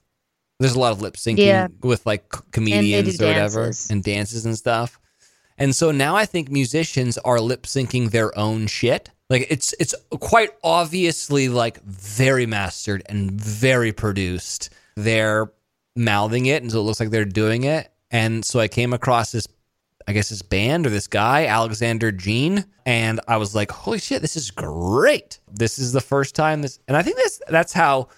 [0.60, 1.68] There's a lot of lip syncing Yeah.
[1.82, 3.92] with like comedians or whatever dances.
[3.92, 5.00] and dances and stuff.
[5.58, 9.10] And so now I think musicians are lip syncing their own shit.
[9.30, 14.70] Like it's it's quite obviously like very mastered and very produced.
[14.96, 15.52] They're
[15.96, 17.92] mouthing it and so it looks like they're doing it.
[18.12, 19.48] And so I came across this
[20.08, 24.22] I guess this band or this guy, Alexander Jean, and I was like, "Holy shit,
[24.22, 25.40] this is great!
[25.52, 28.10] This is the first time this." And I think that's that's how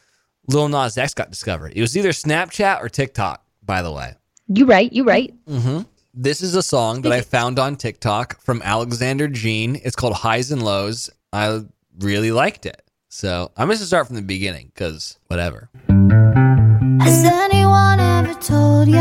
[0.48, 1.74] Lil Nas X got discovered.
[1.76, 4.14] It was either Snapchat or TikTok, by the way.
[4.48, 4.91] You right.
[4.91, 5.34] You right.
[5.45, 5.82] Mm-hmm.
[6.14, 9.76] This is a song that I found on TikTok from Alexander Jean.
[9.84, 11.10] It's called Highs and Lows.
[11.34, 11.64] I
[12.00, 12.82] really liked it.
[13.10, 15.70] So I'm going to start from the beginning because whatever.
[15.89, 18.95] Has anyone ever told you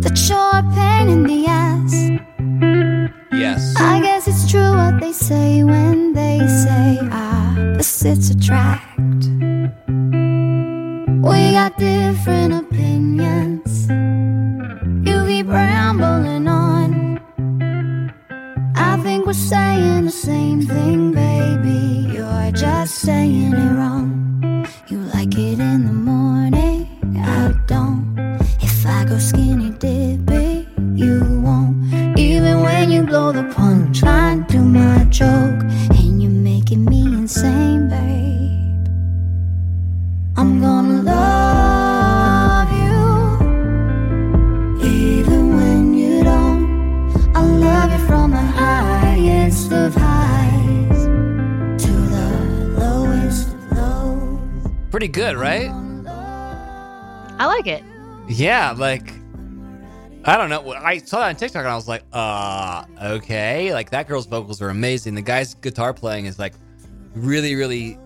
[0.00, 1.92] that you're a pain in the ass?
[3.32, 3.74] Yes.
[3.78, 9.41] I guess it's true what they say when they say opposites attract.
[11.22, 13.88] We got different opinions.
[15.06, 17.20] You keep rambling on.
[18.74, 22.12] I think we're saying the same thing, baby.
[22.12, 24.66] You're just saying it wrong.
[24.88, 26.88] You like it in the morning,
[27.18, 28.16] I don't.
[28.60, 32.18] If I go skinny dipping, you won't.
[32.18, 35.62] Even when you blow the punchline to do my joke,
[36.00, 38.21] and you're making me insane, babe.
[54.92, 55.70] Pretty good, right?
[57.38, 57.82] I like it.
[58.28, 59.12] Yeah, like
[60.24, 60.72] I don't know.
[60.74, 63.72] I saw that on TikTok and I was like, uh, okay.
[63.72, 65.16] Like that girl's vocals are amazing.
[65.16, 66.54] The guy's guitar playing is like
[67.14, 67.98] really, really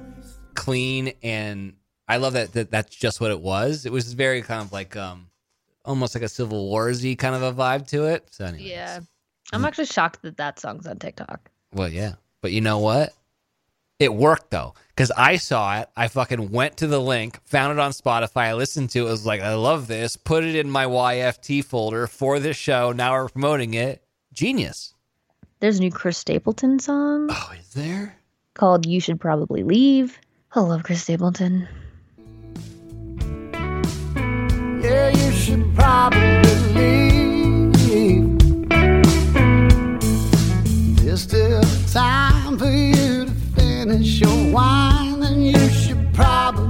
[0.55, 1.75] clean and
[2.09, 3.85] I love that, that that's just what it was.
[3.87, 5.29] It was very kind of like um
[5.85, 8.29] almost like a Civil Warsy kind of a vibe to it.
[8.31, 8.67] So anyways.
[8.69, 9.01] Yeah.
[9.53, 11.51] I'm actually shocked that that song's on TikTok.
[11.73, 12.15] Well, yeah.
[12.41, 13.13] But you know what?
[13.99, 15.89] It worked though, because I saw it.
[15.97, 18.43] I fucking went to the link, found it on Spotify.
[18.49, 19.11] I listened to it.
[19.11, 20.17] Was like, I love this.
[20.17, 22.93] Put it in my YFT folder for this show.
[22.93, 24.03] Now we're promoting it.
[24.35, 24.93] Genius.
[25.61, 28.17] There's a new Chris Stapleton song Oh, is there?
[28.53, 30.19] called You Should Probably Leave.
[30.53, 31.67] I love Chris Stapleton.
[34.87, 38.39] Yeah, you should probably leave.
[41.03, 41.61] There's still
[41.93, 46.66] time for you to finish your wine, and you should probably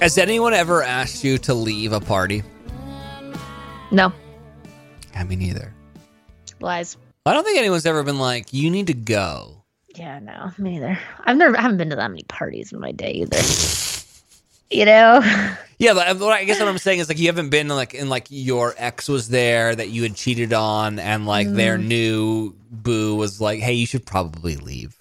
[0.00, 2.42] Has anyone ever asked you to leave a party?
[3.90, 4.12] No
[5.14, 5.74] I mean, neither.
[6.60, 6.96] lies.
[7.26, 9.62] I don't think anyone's ever been like, you need to go.
[9.94, 10.98] Yeah, no, me neither.
[11.24, 13.40] I've never, I haven't been to that many parties in my day either.
[14.70, 15.20] you know,
[15.78, 18.08] Yeah, but uh, I guess what I'm saying is like you haven't been like in
[18.10, 21.86] like your ex was there that you had cheated on, and like their mm.
[21.86, 24.94] new boo was like, hey, you should probably leave.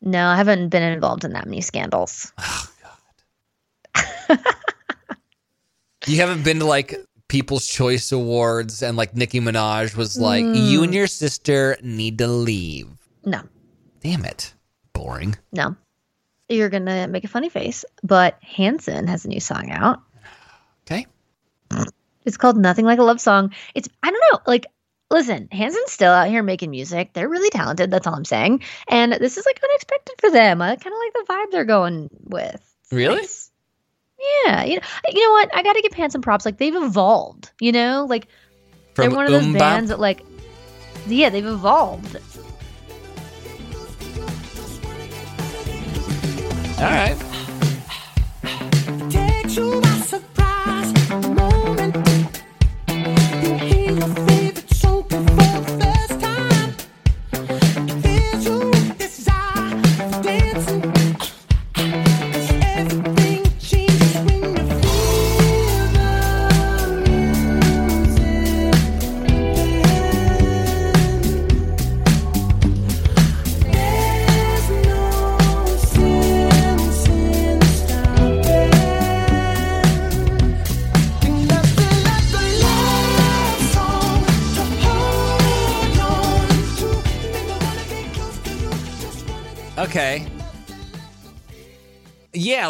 [0.00, 2.32] no, I haven't been involved in that many scandals.
[6.06, 6.96] You haven't been to like
[7.28, 10.70] People's Choice Awards, and like Nicki Minaj was like, mm.
[10.70, 12.88] you and your sister need to leave.
[13.24, 13.42] No,
[14.00, 14.52] Damn it,
[14.92, 15.36] boring.
[15.52, 15.76] no.
[16.48, 20.02] You're gonna make a funny face, but Hanson has a new song out.
[20.84, 21.06] Okay,
[22.24, 23.54] It's called Nothing Like a Love Song.
[23.74, 24.66] It's I don't know, like
[25.12, 27.12] listen, Hanson's still out here making music.
[27.12, 28.62] They're really talented, that's all I'm saying.
[28.88, 30.60] And this is like unexpected for them.
[30.60, 32.60] I kind of like the vibe they're going with.
[32.90, 33.20] Really?
[33.20, 33.51] nice.
[34.44, 35.54] Yeah, you know, you know what?
[35.54, 36.44] I got to give Hanson props.
[36.44, 38.06] Like they've evolved, you know?
[38.08, 38.28] Like
[38.94, 39.58] from they're one of those Oomba?
[39.58, 40.24] bands that like
[41.06, 42.16] yeah, they've evolved.
[46.78, 47.16] All right.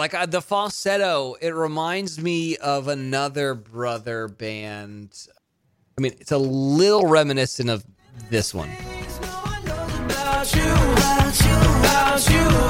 [0.02, 5.16] Like uh, the falsetto, it reminds me of another brother band.
[5.96, 7.84] I mean, it's a little reminiscent of
[8.28, 8.68] this one.
[9.20, 12.62] about you, about you, about you,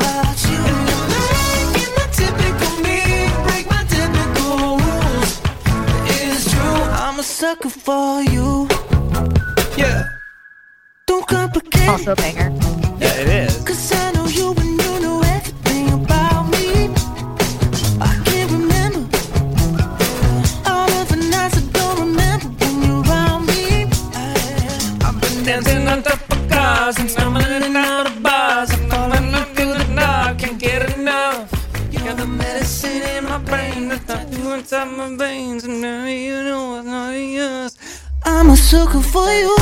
[34.62, 37.76] inside my veins, and now you know it's not yours.
[38.22, 39.56] I'm a sucker for you.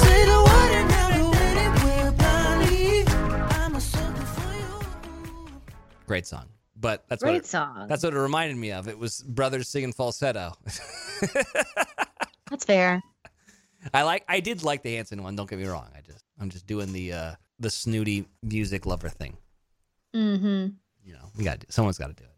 [0.00, 3.04] Say the word and I'll go anywhere blindly.
[3.06, 5.60] I'm a sucker for you.
[6.08, 6.46] Great song.
[6.74, 7.86] But that's Great what it, song.
[7.86, 8.88] That's what it reminded me of.
[8.88, 10.54] It was brothers singing falsetto.
[12.50, 13.00] That's fair.
[13.94, 15.86] I like I did like the Hanson one, don't get me wrong.
[15.96, 19.36] I just I'm just doing the uh the snooty music lover thing.
[20.12, 20.74] Mm-hmm.
[21.04, 22.29] You know, we got someone's got to do it.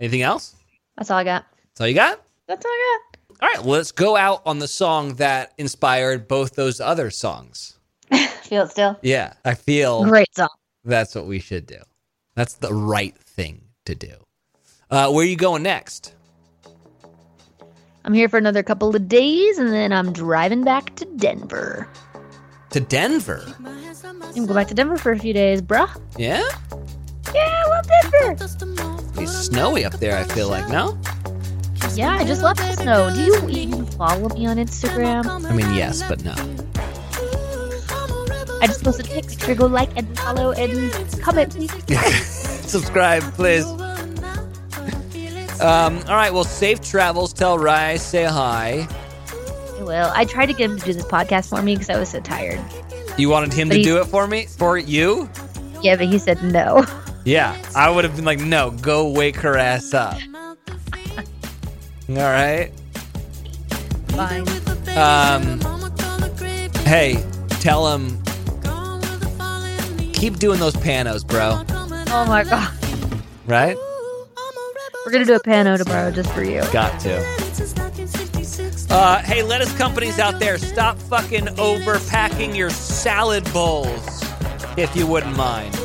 [0.00, 0.54] Anything else?
[0.96, 1.44] That's all I got.
[1.68, 2.20] That's all you got?
[2.46, 3.36] That's all I got.
[3.42, 7.78] All right, well, let's go out on the song that inspired both those other songs.
[8.42, 8.98] Feel it still.
[9.02, 10.48] Yeah, I feel Great song.
[10.84, 11.78] that's what we should do.
[12.34, 14.12] That's the right thing to do.
[14.90, 16.14] Uh, where are you going next?
[18.04, 21.88] I'm here for another couple of days, and then I'm driving back to Denver.
[22.70, 23.44] To Denver.
[23.64, 25.88] I'm gonna go back to Denver for a few days, bruh.
[26.18, 26.42] Yeah?
[27.34, 29.22] Yeah, I love Denver.
[29.22, 30.68] It's snowy up there, I feel like.
[30.68, 30.98] No?
[31.94, 33.12] Yeah, I just left the snow.
[33.14, 35.26] Do you even follow me on Instagram?
[35.48, 36.34] I mean, yes, but no.
[38.62, 39.54] I just posted a picture.
[39.54, 40.92] Go like and follow and
[41.22, 41.72] comment, please.
[42.70, 43.64] Subscribe, please.
[45.60, 46.32] Um, all right.
[46.32, 47.32] Well, safe travels.
[47.32, 48.86] Tell Rye, say hi.
[49.78, 50.10] I will.
[50.14, 52.20] I tried to get him to do this podcast for me because I was so
[52.20, 52.60] tired.
[53.18, 54.46] You wanted him But to he's- do it for me?
[54.46, 55.28] For you?
[55.82, 56.86] Yeah, but he said no.
[57.30, 57.56] Yeah.
[57.76, 60.18] I would have been like, no, go wake her ass up.
[62.08, 62.72] All right.
[64.08, 64.48] Fine.
[64.98, 65.60] Um,
[66.82, 67.24] hey,
[67.60, 68.20] tell him.
[70.12, 71.62] Keep doing those panos, bro.
[72.12, 72.74] Oh my god.
[73.46, 73.76] Right?
[75.06, 76.62] We're gonna do a pano tomorrow just for you.
[76.72, 77.18] Got to.
[78.90, 84.24] Uh, hey, lettuce companies out there, stop fucking overpacking your salad bowls,
[84.76, 85.78] if you wouldn't mind.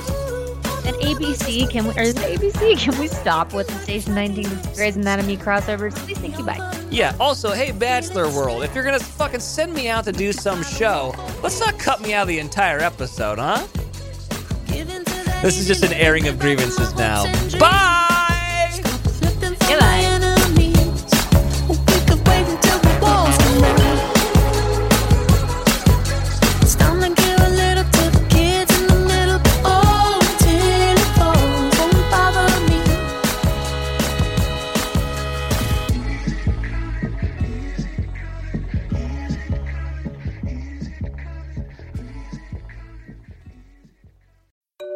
[0.86, 1.94] And ABC, can we?
[1.96, 2.78] Or is it ABC?
[2.86, 5.96] Can we stop with the Station 19 Grey's Anatomy crossovers?
[5.96, 6.46] Please, thank you.
[6.46, 6.60] Bye.
[6.92, 7.16] Yeah.
[7.20, 11.16] Also, hey, Bachelor World, if you're gonna fucking send me out to do some show,
[11.42, 13.66] let's not cut me out of the entire episode, huh?
[15.42, 17.24] This is just an airing of grievances now.
[17.60, 18.80] Bye.
[19.68, 20.15] Goodbye.